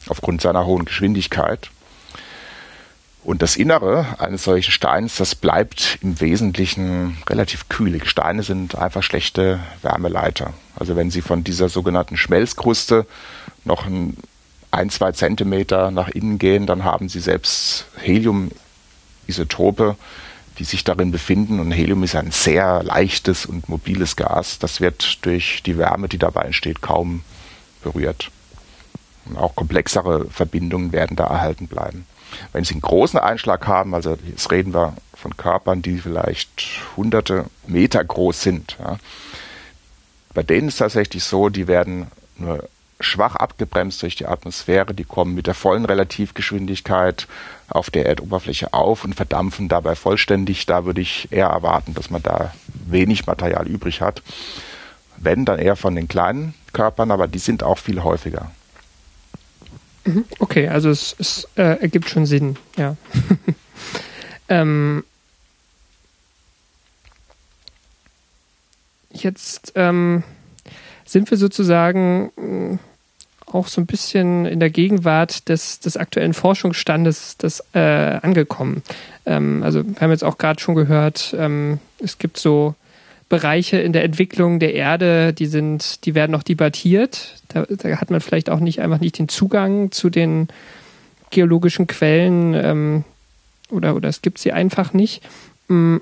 [0.08, 1.70] aufgrund seiner hohen Geschwindigkeit.
[3.28, 8.02] Und das Innere eines solchen Steins, das bleibt im Wesentlichen relativ kühl.
[8.06, 10.54] Steine sind einfach schlechte Wärmeleiter.
[10.78, 13.06] Also wenn sie von dieser sogenannten Schmelzkruste
[13.66, 14.16] noch ein,
[14.72, 19.98] ein zwei Zentimeter nach innen gehen, dann haben sie selbst Heliumisotope,
[20.58, 21.60] die sich darin befinden.
[21.60, 24.58] Und Helium ist ein sehr leichtes und mobiles Gas.
[24.58, 27.24] Das wird durch die Wärme, die dabei entsteht, kaum
[27.84, 28.32] berührt.
[29.26, 32.06] Und auch komplexere Verbindungen werden da erhalten bleiben.
[32.54, 37.46] Wenn sie einen großen Einschlag haben, also jetzt reden wir von Körpern, die vielleicht hunderte
[37.66, 38.98] Meter groß sind, ja,
[40.34, 42.08] bei denen ist es tatsächlich so, die werden
[42.38, 42.70] nur
[43.00, 47.28] schwach abgebremst durch die Atmosphäre, die kommen mit der vollen Relativgeschwindigkeit
[47.70, 50.66] auf der Erdoberfläche auf und verdampfen dabei vollständig.
[50.66, 54.22] Da würde ich eher erwarten, dass man da wenig Material übrig hat.
[55.18, 58.52] Wenn, dann eher von den kleinen Körpern, aber die sind auch viel häufiger.
[60.08, 60.26] Mhm.
[60.40, 62.96] Okay, also es, es äh, ergibt schon Sinn, ja.
[64.50, 65.04] ähm,
[69.12, 70.24] jetzt ähm,
[71.04, 77.36] sind wir sozusagen äh, auch so ein bisschen in der Gegenwart des, des aktuellen Forschungsstandes
[77.36, 78.84] des, äh, angekommen.
[79.26, 82.76] Ähm, also wir haben jetzt auch gerade schon gehört, ähm, es gibt so
[83.30, 87.36] Bereiche in der Entwicklung der Erde, die sind, die werden noch debattiert.
[87.50, 90.48] Da, da hat man vielleicht auch nicht einfach nicht den Zugang zu den
[91.30, 93.04] geologischen Quellen ähm,
[93.70, 95.22] oder, oder es gibt sie einfach nicht.
[95.68, 95.98] Mm,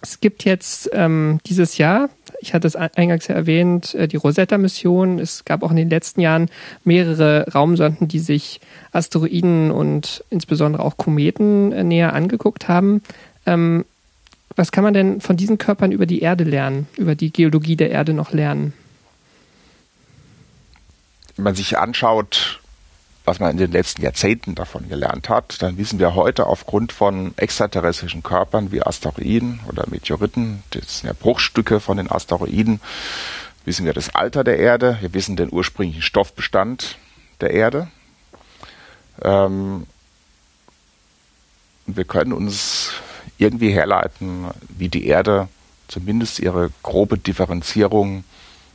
[0.00, 2.08] es gibt jetzt ähm, dieses Jahr,
[2.40, 5.18] ich hatte es eingangs ja erwähnt, äh, die Rosetta-Mission.
[5.18, 6.48] Es gab auch in den letzten Jahren
[6.84, 8.60] mehrere Raumsonden, die sich
[8.92, 13.02] Asteroiden und insbesondere auch Kometen äh, näher angeguckt haben.
[13.44, 13.84] Ähm,
[14.58, 17.90] was kann man denn von diesen Körpern über die Erde lernen, über die Geologie der
[17.90, 18.72] Erde noch lernen?
[21.36, 22.60] Wenn man sich anschaut,
[23.24, 27.34] was man in den letzten Jahrzehnten davon gelernt hat, dann wissen wir heute aufgrund von
[27.36, 32.80] extraterrestrischen Körpern wie Asteroiden oder Meteoriten, das sind ja Bruchstücke von den Asteroiden,
[33.64, 36.98] wissen wir das Alter der Erde, wir wissen den ursprünglichen Stoffbestand
[37.40, 37.86] der Erde.
[39.22, 39.86] Ähm,
[41.86, 42.92] wir können uns
[43.38, 45.48] irgendwie herleiten, wie die Erde
[45.86, 48.24] zumindest ihre grobe Differenzierung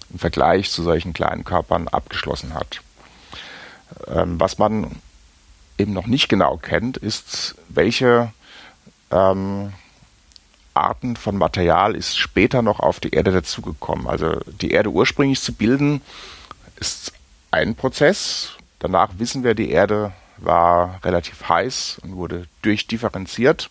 [0.10, 2.82] im Vergleich zu solchen kleinen Körpern abgeschlossen hat.
[4.08, 5.00] Ähm, was man
[5.78, 8.32] eben noch nicht genau kennt, ist, welche
[9.12, 9.74] ähm,
[10.74, 14.08] Arten von Material ist später noch auf die Erde dazugekommen.
[14.08, 16.02] Also die Erde ursprünglich zu bilden,
[16.80, 17.14] ist
[17.52, 18.54] ein Prozess.
[18.80, 23.70] Danach wissen wir, die Erde war relativ heiß und wurde durchdifferenziert.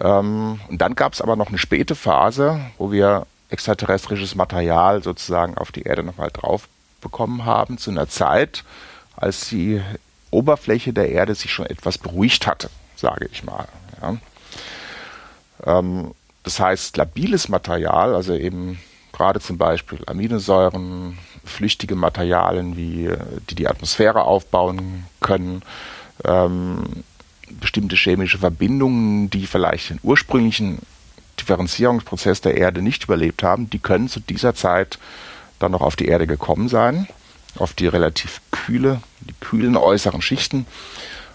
[0.00, 5.56] Ähm, und dann gab es aber noch eine späte Phase, wo wir extraterrestrisches Material sozusagen
[5.56, 6.68] auf die Erde nochmal drauf
[7.00, 8.64] bekommen haben, zu einer Zeit,
[9.16, 9.80] als die
[10.30, 13.66] Oberfläche der Erde sich schon etwas beruhigt hatte, sage ich mal.
[14.02, 14.16] Ja.
[15.64, 16.12] Ähm,
[16.44, 18.78] das heißt, labiles Material, also eben
[19.12, 23.10] gerade zum Beispiel Aminosäuren, flüchtige Materialien, wie,
[23.50, 25.62] die die Atmosphäre aufbauen können,
[26.24, 27.04] ähm,
[27.60, 30.78] bestimmte chemische Verbindungen, die vielleicht den ursprünglichen
[31.40, 34.98] Differenzierungsprozess der Erde nicht überlebt haben, die können zu dieser Zeit
[35.58, 37.08] dann noch auf die Erde gekommen sein
[37.56, 40.66] auf die relativ kühle, die kühlen äußeren Schichten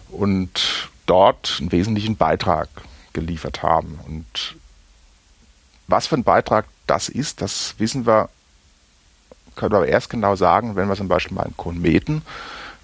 [0.10, 2.70] und dort einen wesentlichen Beitrag
[3.14, 4.00] geliefert haben.
[4.06, 4.56] Und
[5.88, 8.30] was für ein Beitrag das ist, das wissen wir,
[9.56, 12.24] können wir aber erst genau sagen, wenn wir zum Beispiel mal einen Kometen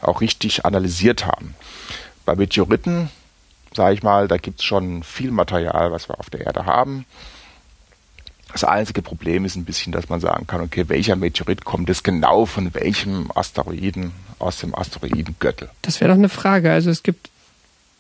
[0.02, 1.56] auch richtig analysiert haben.
[2.26, 3.10] Bei Meteoriten,
[3.76, 7.05] sage ich mal, da gibt es schon viel Material, was wir auf der Erde haben.
[8.51, 12.01] Das einzige Problem ist ein bisschen, dass man sagen kann, okay, welcher Meteorit kommt es
[12.01, 15.70] genau von welchem Asteroiden aus dem Asteroidengürtel?
[15.84, 16.72] Das wäre doch eine Frage.
[16.72, 17.30] Also es gibt,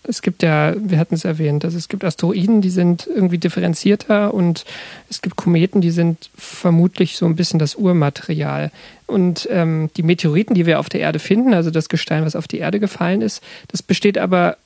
[0.03, 4.33] es gibt ja, wir hatten es erwähnt, also es gibt Asteroiden, die sind irgendwie differenzierter
[4.33, 4.65] und
[5.07, 8.71] es gibt Kometen, die sind vermutlich so ein bisschen das Urmaterial.
[9.05, 12.47] Und ähm, die Meteoriten, die wir auf der Erde finden, also das Gestein, was auf
[12.47, 14.57] die Erde gefallen ist, das besteht aber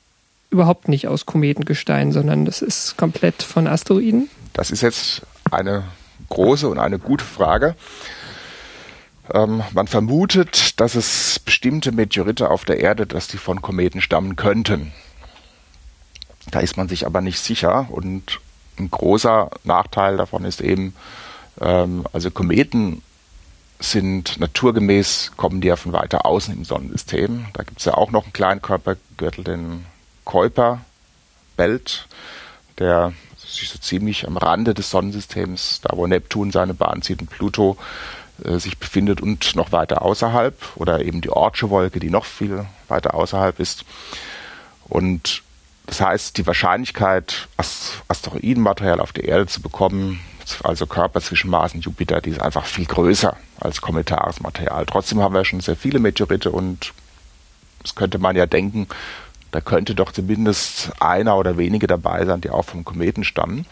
[0.54, 4.30] überhaupt nicht aus Kometengestein, sondern das ist komplett von Asteroiden.
[4.52, 5.82] Das ist jetzt eine
[6.28, 7.74] große und eine gute Frage.
[9.32, 14.36] Ähm, man vermutet, dass es bestimmte Meteorite auf der Erde, dass die von Kometen stammen
[14.36, 14.92] könnten.
[16.50, 18.40] Da ist man sich aber nicht sicher und
[18.78, 20.94] ein großer Nachteil davon ist eben,
[21.60, 23.02] ähm, also Kometen
[23.80, 27.46] sind naturgemäß, kommen die ja von weiter außen im Sonnensystem.
[27.54, 29.84] Da gibt es ja auch noch einen kleinen Körpergürtel, den
[30.24, 32.06] Kuiper-Belt,
[32.78, 37.30] der sich so ziemlich am Rande des Sonnensystems, da wo Neptun seine Bahn zieht und
[37.30, 37.76] Pluto
[38.42, 42.64] äh, sich befindet und noch weiter außerhalb oder eben die Ortsche Wolke, die noch viel
[42.88, 43.84] weiter außerhalb ist.
[44.88, 45.42] Und
[45.86, 47.48] das heißt, die Wahrscheinlichkeit,
[48.08, 50.20] Asteroidenmaterial auf der Erde zu bekommen,
[50.62, 54.84] also Körper zwischen Mars und Jupiter, die ist einfach viel größer als kometares Material.
[54.86, 56.92] Trotzdem haben wir schon sehr viele Meteorite und
[57.82, 58.88] das könnte man ja denken,
[59.54, 63.66] da könnte doch zumindest einer oder wenige dabei sein, die auch vom Kometen stammen.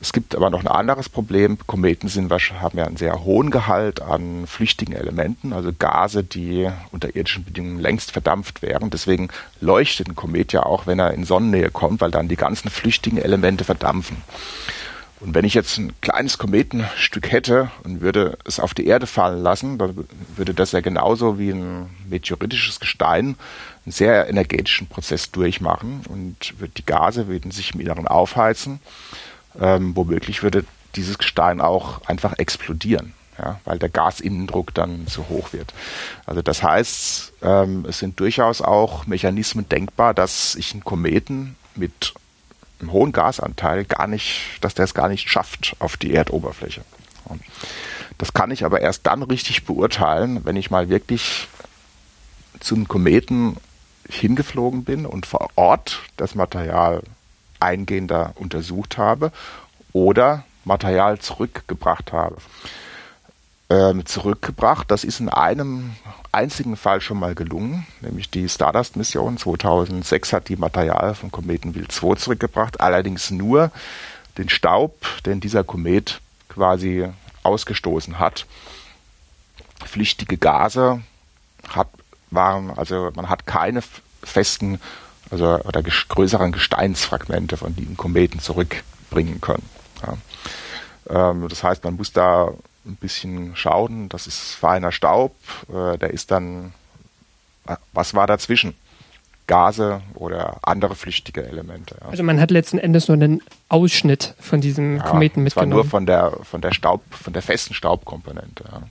[0.00, 1.58] Es gibt aber noch ein anderes Problem.
[1.66, 7.14] Kometen sind, haben ja einen sehr hohen Gehalt an flüchtigen Elementen, also Gase, die unter
[7.14, 8.88] irdischen Bedingungen längst verdampft wären.
[8.88, 9.28] Deswegen
[9.60, 13.18] leuchtet ein Komet ja auch, wenn er in Sonnennähe kommt, weil dann die ganzen flüchtigen
[13.18, 14.16] Elemente verdampfen.
[15.20, 19.42] Und wenn ich jetzt ein kleines Kometenstück hätte und würde es auf die Erde fallen
[19.42, 23.36] lassen, dann würde das ja genauso wie ein meteoritisches Gestein
[23.88, 28.80] einen sehr energetischen Prozess durchmachen und die Gase würden sich im Inneren aufheizen.
[29.58, 30.64] Ähm, womöglich würde
[30.94, 35.72] dieses Gestein auch einfach explodieren, ja, weil der Gasinnendruck dann zu hoch wird.
[36.26, 42.12] Also das heißt, ähm, es sind durchaus auch Mechanismen denkbar, dass ich einen Kometen mit
[42.80, 46.82] einem hohen Gasanteil gar nicht, dass der es gar nicht schafft auf die Erdoberfläche.
[48.18, 51.48] Das kann ich aber erst dann richtig beurteilen, wenn ich mal wirklich
[52.60, 53.56] zu einem Kometen
[54.08, 57.02] hingeflogen bin und vor Ort das Material
[57.60, 59.32] eingehender untersucht habe
[59.92, 62.36] oder Material zurückgebracht habe.
[63.70, 65.94] Ähm, zurückgebracht, das ist in einem
[66.32, 71.92] einzigen Fall schon mal gelungen, nämlich die Stardust-Mission 2006 hat die Material vom Kometen Wild
[71.92, 73.70] 2 zurückgebracht, allerdings nur
[74.38, 74.94] den Staub,
[75.26, 77.08] den dieser Komet quasi
[77.42, 78.46] ausgestoßen hat.
[79.84, 81.02] Flüchtige Gase
[81.68, 81.88] hat,
[82.30, 83.82] waren, also man hat keine
[84.22, 84.80] festen
[85.30, 89.68] also oder größeren Gesteinsfragmente von diesen Kometen zurückbringen können.
[90.02, 91.30] Ja.
[91.30, 92.52] Ähm, das heißt, man muss da
[92.86, 94.08] ein bisschen schauen.
[94.08, 95.34] Das ist feiner Staub.
[95.68, 96.72] Äh, der ist dann,
[97.66, 98.74] äh, was war dazwischen?
[99.46, 101.96] Gase oder andere flüchtige Elemente.
[102.00, 102.08] Ja.
[102.08, 105.72] Also man hat letzten Endes nur einen Ausschnitt von diesem ja, Kometen mitgenommen.
[105.72, 108.64] Zwar nur von der von der Staub, von der festen Staubkomponente.
[108.70, 108.82] Ja.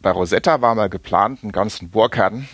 [0.00, 2.48] Bei Rosetta war mal geplant, einen ganzen Bohrkern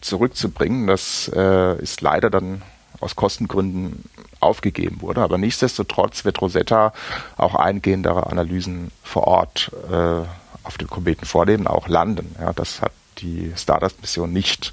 [0.00, 0.86] zurückzubringen.
[0.86, 2.62] Das äh, ist leider dann
[3.00, 4.04] aus Kostengründen
[4.40, 5.22] aufgegeben wurde.
[5.22, 6.92] Aber nichtsdestotrotz wird Rosetta
[7.36, 10.22] auch eingehendere Analysen vor Ort äh,
[10.64, 12.34] auf den Kometen vornehmen, auch landen.
[12.40, 14.72] Ja, das hat die Stardust-Mission nicht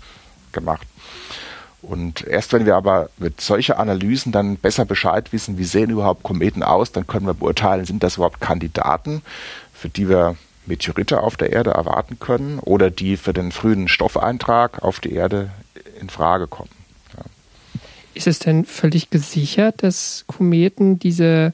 [0.52, 0.88] gemacht.
[1.82, 6.24] Und erst wenn wir aber mit solchen Analysen dann besser Bescheid wissen, wie sehen überhaupt
[6.24, 9.22] Kometen aus, dann können wir beurteilen, sind das überhaupt Kandidaten,
[9.74, 10.36] für die wir
[10.70, 15.50] Meteorite auf der Erde erwarten können oder die für den frühen Stoffeintrag auf die Erde
[16.00, 16.70] in Frage kommen.
[17.18, 17.24] Ja.
[18.14, 21.54] Ist es denn völlig gesichert, dass Kometen diese,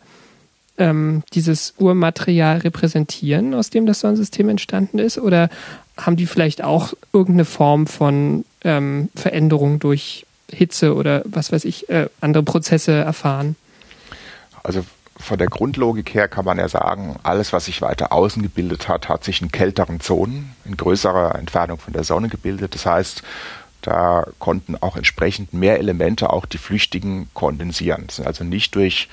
[0.77, 5.17] ähm, dieses Urmaterial repräsentieren, aus dem das Sonnensystem entstanden ist?
[5.17, 5.49] Oder
[5.97, 11.89] haben die vielleicht auch irgendeine Form von ähm, Veränderung durch Hitze oder was weiß ich,
[11.89, 13.55] äh, andere Prozesse erfahren?
[14.63, 14.85] Also
[15.25, 19.09] von der Grundlogik her kann man ja sagen, alles, was sich weiter außen gebildet hat,
[19.09, 22.75] hat sich in kälteren Zonen, in größerer Entfernung von der Sonne gebildet.
[22.75, 23.23] Das heißt,
[23.81, 28.03] da konnten auch entsprechend mehr Elemente, auch die flüchtigen, kondensieren.
[28.07, 29.09] Das sind also nicht durch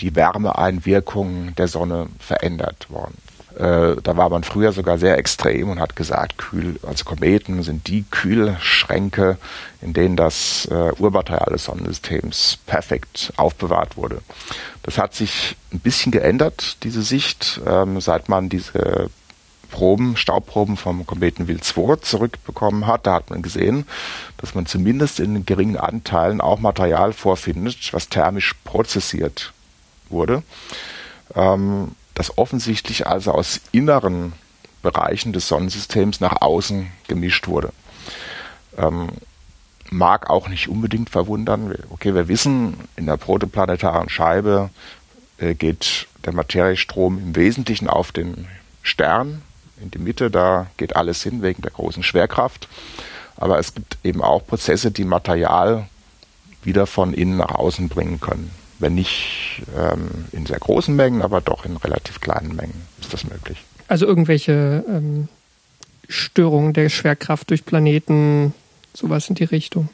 [0.00, 3.16] die Wärmeeinwirkung der Sonne verändert worden.
[3.58, 7.88] Äh, da war man früher sogar sehr extrem und hat gesagt, kühl, also Kometen sind
[7.88, 9.38] die Kühlschränke,
[9.80, 14.20] in denen das äh, Urmaterial des Sonnensystems perfekt aufbewahrt wurde.
[14.82, 19.10] Das hat sich ein bisschen geändert, diese Sicht, ähm, seit man diese
[19.70, 23.06] Proben, Staubproben vom Kometen Wild 2 zurückbekommen hat.
[23.06, 23.86] Da hat man gesehen,
[24.36, 29.52] dass man zumindest in geringen Anteilen auch Material vorfindet, was thermisch prozessiert
[30.08, 30.42] wurde.
[31.34, 34.34] Ähm, das offensichtlich also aus inneren
[34.82, 37.72] Bereichen des Sonnensystems nach außen gemischt wurde.
[38.76, 39.08] Ähm,
[39.88, 41.74] mag auch nicht unbedingt verwundern.
[41.88, 44.68] Okay, wir wissen, in der protoplanetaren Scheibe
[45.38, 48.46] äh, geht der Materiestrom im Wesentlichen auf den
[48.82, 49.40] Stern
[49.80, 52.68] in die Mitte, da geht alles hin wegen der großen Schwerkraft.
[53.38, 55.88] Aber es gibt eben auch Prozesse, die Material
[56.62, 58.50] wieder von innen nach außen bringen können.
[58.80, 63.24] Wenn nicht ähm, in sehr großen Mengen, aber doch in relativ kleinen Mengen ist das
[63.24, 63.58] möglich.
[63.88, 65.28] Also irgendwelche ähm,
[66.08, 68.54] Störungen der Schwerkraft durch Planeten,
[68.94, 69.88] sowas in die Richtung.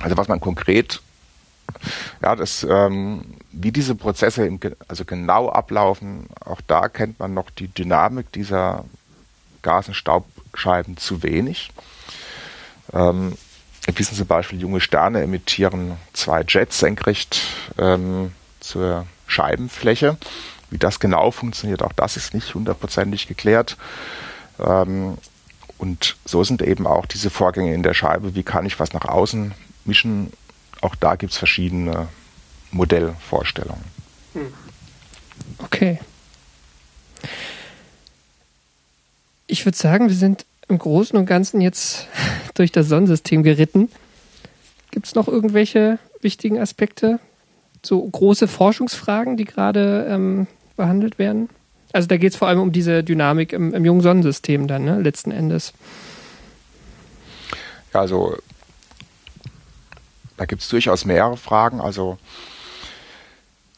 [0.00, 1.00] Also was man konkret,
[2.22, 4.58] ja, das, ähm, wie diese Prozesse im,
[4.88, 8.84] also genau ablaufen, auch da kennt man noch die Dynamik dieser
[9.62, 11.70] Gas- und Staubscheiben zu wenig.
[12.92, 13.34] Ähm,
[13.98, 17.40] wissen zum Beispiel, junge Sterne emittieren zwei Jets senkrecht
[17.78, 20.16] ähm, zur Scheibenfläche.
[20.70, 23.76] Wie das genau funktioniert, auch das ist nicht hundertprozentig geklärt.
[24.58, 25.18] Ähm,
[25.78, 28.34] und so sind eben auch diese Vorgänge in der Scheibe.
[28.34, 29.52] Wie kann ich was nach außen
[29.84, 30.32] mischen?
[30.82, 32.08] Auch da gibt es verschiedene
[32.70, 33.84] Modellvorstellungen.
[34.34, 34.52] Hm.
[35.58, 35.98] Okay.
[39.46, 42.06] Ich würde sagen, wir sind im Großen und Ganzen jetzt
[42.60, 43.90] durch das Sonnensystem geritten.
[44.90, 47.18] Gibt es noch irgendwelche wichtigen Aspekte?
[47.82, 50.46] So große Forschungsfragen, die gerade ähm,
[50.76, 51.48] behandelt werden?
[51.92, 55.00] Also da geht es vor allem um diese Dynamik im, im jungen Sonnensystem dann, ne,
[55.00, 55.72] letzten Endes.
[57.94, 58.36] Ja, also
[60.36, 61.80] da gibt es durchaus mehrere Fragen.
[61.80, 62.18] Also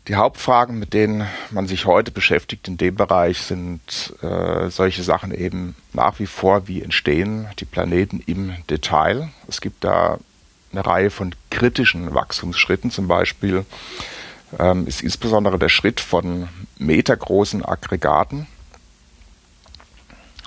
[0.08, 5.32] die Hauptfragen, mit denen man sich heute beschäftigt in dem Bereich, sind äh, solche Sachen
[5.32, 9.28] eben nach wie vor, wie entstehen die Planeten im Detail.
[9.46, 10.18] Es gibt da
[10.72, 13.64] eine Reihe von kritischen Wachstumsschritten, zum Beispiel
[14.58, 16.48] ähm, ist insbesondere der Schritt von
[16.78, 18.48] metergroßen Aggregaten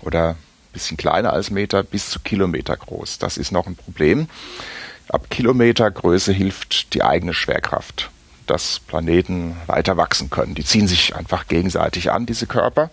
[0.02, 0.38] oder ein
[0.74, 3.20] bisschen kleiner als Meter bis zu Kilometer groß.
[3.20, 4.28] Das ist noch ein Problem.
[5.08, 8.10] Ab Kilometergröße hilft die eigene Schwerkraft
[8.46, 10.56] dass Planeten weiter wachsen können.
[10.56, 12.90] Die ziehen sich einfach gegenseitig an, diese Körper.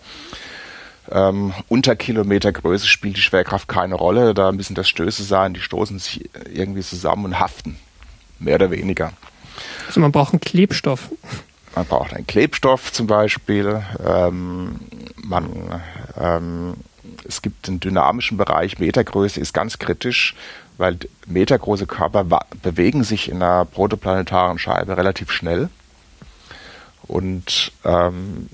[1.11, 4.33] Ähm, unter Kilometergröße spielt die Schwerkraft keine Rolle.
[4.33, 7.77] Da müssen das Stöße sein, die stoßen sich irgendwie zusammen und haften.
[8.39, 9.13] Mehr oder weniger.
[9.87, 11.09] Also man braucht einen Klebstoff.
[11.75, 13.83] man braucht einen Klebstoff zum Beispiel.
[14.05, 14.79] Ähm,
[15.21, 15.81] man,
[16.19, 16.75] ähm,
[17.27, 20.35] es gibt einen dynamischen Bereich, Metergröße ist ganz kritisch,
[20.77, 20.97] weil
[21.27, 22.25] metergroße Körper
[22.61, 25.69] bewegen sich in einer protoplanetaren Scheibe relativ schnell.
[27.03, 28.49] Und ähm,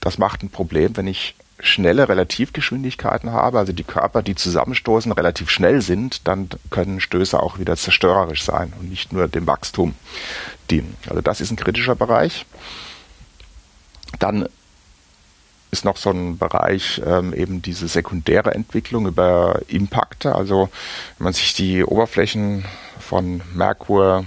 [0.00, 5.48] das macht ein Problem, wenn ich schnelle Relativgeschwindigkeiten habe, also die Körper, die zusammenstoßen, relativ
[5.48, 9.94] schnell sind, dann können Stöße auch wieder zerstörerisch sein und nicht nur dem Wachstum
[10.70, 10.96] dienen.
[11.08, 12.46] Also das ist ein kritischer Bereich.
[14.18, 14.48] Dann
[15.72, 20.34] ist noch so ein Bereich ähm, eben diese sekundäre Entwicklung über Impakte.
[20.34, 20.68] Also
[21.18, 22.66] wenn man sich die Oberflächen
[23.00, 24.26] von Merkur,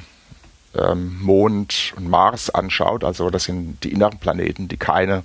[0.76, 5.24] ähm, Mond und Mars anschaut, also das sind die inneren Planeten, die keine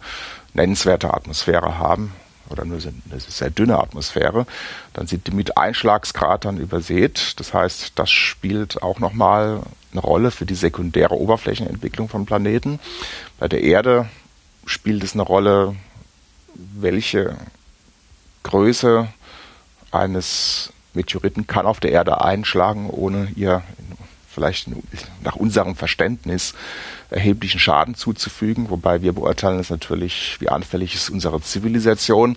[0.52, 2.12] nennenswerte Atmosphäre haben
[2.50, 4.46] oder nur eine sehr dünne Atmosphäre,
[4.92, 7.40] dann sind die mit Einschlagskratern übersät.
[7.40, 9.62] Das heißt, das spielt auch nochmal
[9.92, 12.78] eine Rolle für die sekundäre Oberflächenentwicklung von Planeten.
[13.38, 14.08] Bei der Erde
[14.66, 15.76] spielt es eine Rolle,
[16.74, 17.36] welche
[18.42, 19.08] Größe
[19.90, 23.62] eines Meteoriten kann auf der Erde einschlagen, ohne ihr
[24.28, 24.68] vielleicht
[25.22, 26.54] nach unserem Verständnis
[27.10, 32.36] erheblichen Schaden zuzufügen, wobei wir beurteilen es natürlich, wie anfällig ist unsere Zivilisation.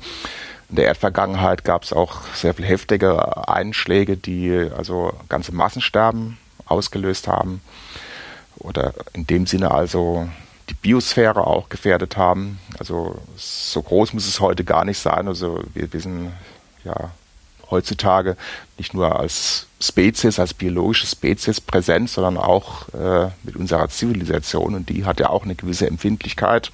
[0.69, 7.27] In der Erdvergangenheit gab es auch sehr viel heftige Einschläge, die also ganze Massensterben ausgelöst
[7.27, 7.61] haben
[8.55, 10.27] oder in dem Sinne also
[10.73, 12.59] die Biosphäre auch gefährdet haben.
[12.79, 15.27] Also so groß muss es heute gar nicht sein.
[15.27, 16.33] Also wir, sind
[16.83, 17.11] ja
[17.69, 18.35] heutzutage
[18.77, 24.89] nicht nur als Spezies, als biologische Spezies präsent, sondern auch äh, mit unserer Zivilisation und
[24.89, 26.71] die hat ja auch eine gewisse Empfindlichkeit.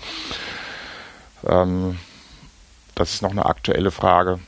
[1.46, 2.00] Ähm,
[2.96, 4.40] das ist noch eine aktuelle Frage.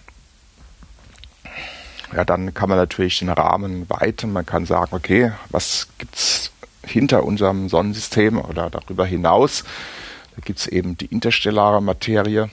[2.14, 4.34] Ja, dann kann man natürlich den Rahmen weiten.
[4.34, 6.52] Man kann sagen, okay, was gibt es
[6.86, 9.64] hinter unserem Sonnensystem oder darüber hinaus?
[10.36, 12.50] Da gibt es eben die interstellare Materie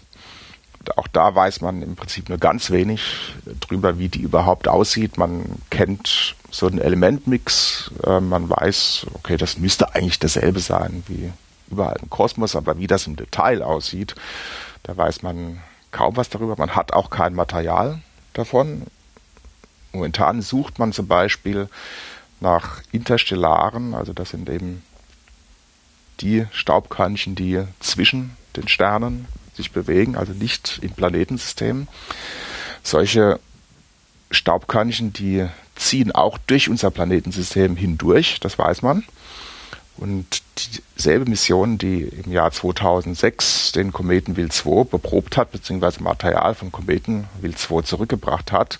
[0.96, 5.18] auch da weiß man im Prinzip nur ganz wenig drüber, wie die überhaupt aussieht.
[5.18, 7.90] Man kennt so einen Elementmix.
[8.04, 11.32] Äh, man weiß, okay, das müsste eigentlich dasselbe sein wie
[11.70, 14.14] überall im Kosmos, aber wie das im Detail aussieht,
[14.84, 15.60] da weiß man
[15.90, 16.54] kaum was darüber.
[16.56, 18.00] Man hat auch kein Material
[18.32, 18.84] davon.
[19.92, 21.68] Momentan sucht man zum Beispiel
[22.40, 24.82] nach Interstellaren, also das sind eben
[26.20, 31.88] die Staubkörnchen, die zwischen den Sternen sich bewegen, also nicht im Planetensystem.
[32.82, 33.38] Solche
[34.30, 39.04] Staubkörnchen, die ziehen auch durch unser Planetensystem hindurch, das weiß man.
[39.96, 40.42] Und
[40.96, 46.70] dieselbe Mission, die im Jahr 2006 den Kometen Will 2 beprobt hat, beziehungsweise Material vom
[46.70, 48.78] Kometen Will 2 zurückgebracht hat,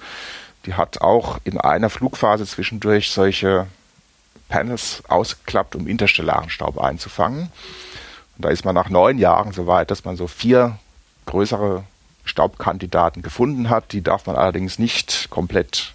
[0.68, 3.66] die hat auch in einer Flugphase zwischendurch solche
[4.50, 7.50] Panels ausgeklappt, um interstellaren Staub einzufangen.
[8.36, 10.78] Und da ist man nach neun Jahren so weit, dass man so vier
[11.24, 11.84] größere
[12.26, 13.92] Staubkandidaten gefunden hat.
[13.92, 15.94] Die darf man allerdings nicht komplett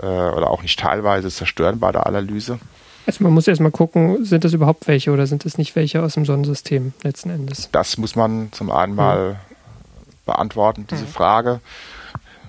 [0.00, 2.58] äh, oder auch nicht teilweise zerstören bei der Analyse.
[3.06, 6.12] Also man muss erstmal gucken, sind das überhaupt welche oder sind das nicht welche aus
[6.12, 7.70] dem Sonnensystem letzten Endes?
[7.72, 9.56] Das muss man zum einen mal hm.
[10.26, 11.08] beantworten, diese hm.
[11.08, 11.60] Frage.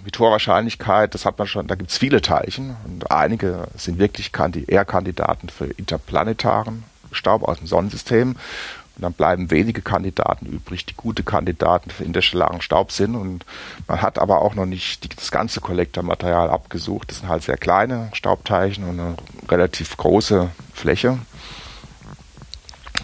[0.10, 4.00] Mit hoher Wahrscheinlichkeit, das hat man schon, da gibt es viele Teilchen und einige sind
[4.00, 4.32] wirklich
[4.68, 8.30] eher Kandidaten für interplanetaren Staub aus dem Sonnensystem.
[8.30, 13.16] Und dann bleiben wenige Kandidaten übrig, die gute Kandidaten für interstellaren Staub sind.
[13.16, 13.46] Und
[13.88, 17.12] man hat aber auch noch nicht die, das ganze Kollektormaterial abgesucht.
[17.12, 19.16] Das sind halt sehr kleine Staubteilchen und eine
[19.48, 21.20] relativ große Fläche.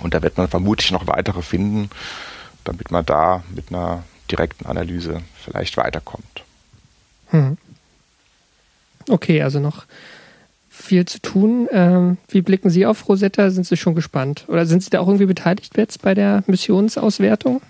[0.01, 1.91] Und da wird man vermutlich noch weitere finden,
[2.63, 4.01] damit man da mit einer
[4.31, 6.44] direkten Analyse vielleicht weiterkommt.
[7.35, 7.57] Hm.
[9.09, 9.85] Okay, also noch
[10.69, 11.67] viel zu tun.
[11.71, 13.49] Ähm, wie blicken Sie auf Rosetta?
[13.49, 14.45] Sind Sie schon gespannt?
[14.47, 17.61] Oder sind Sie da auch irgendwie beteiligt jetzt bei der Missionsauswertung?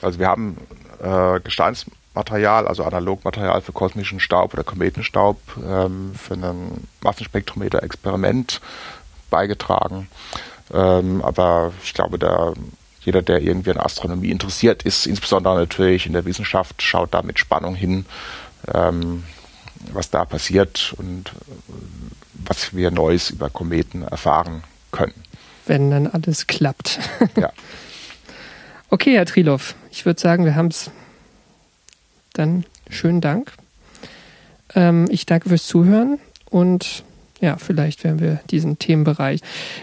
[0.00, 0.56] Also wir haben
[1.02, 5.38] äh, Gesteinsmaterial, also Analogmaterial für kosmischen Staub oder Kometenstaub
[5.68, 8.60] ähm, für ein Massenspektrometer-Experiment
[9.28, 10.08] beigetragen.
[10.72, 12.54] Ähm, aber ich glaube, da
[13.02, 17.38] jeder, der irgendwie an Astronomie interessiert ist, insbesondere natürlich in der Wissenschaft, schaut da mit
[17.38, 18.04] Spannung hin,
[18.74, 19.24] ähm,
[19.92, 21.32] was da passiert und
[22.34, 24.62] was wir Neues über Kometen erfahren
[24.92, 25.14] können.
[25.66, 26.98] Wenn dann alles klappt.
[27.36, 27.52] ja.
[28.92, 30.90] Okay, Herr Trilov, ich würde sagen, wir haben es.
[32.32, 33.52] Dann schönen Dank.
[34.74, 37.04] Ähm, ich danke fürs Zuhören und
[37.40, 39.40] ja, vielleicht werden wir diesen Themenbereich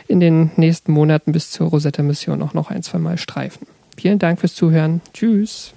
[0.10, 3.66] in den nächsten Monaten bis zur Rosetta-Mission auch noch ein, zwei Mal streifen.
[3.96, 5.02] Vielen Dank fürs Zuhören.
[5.14, 5.74] Tschüss.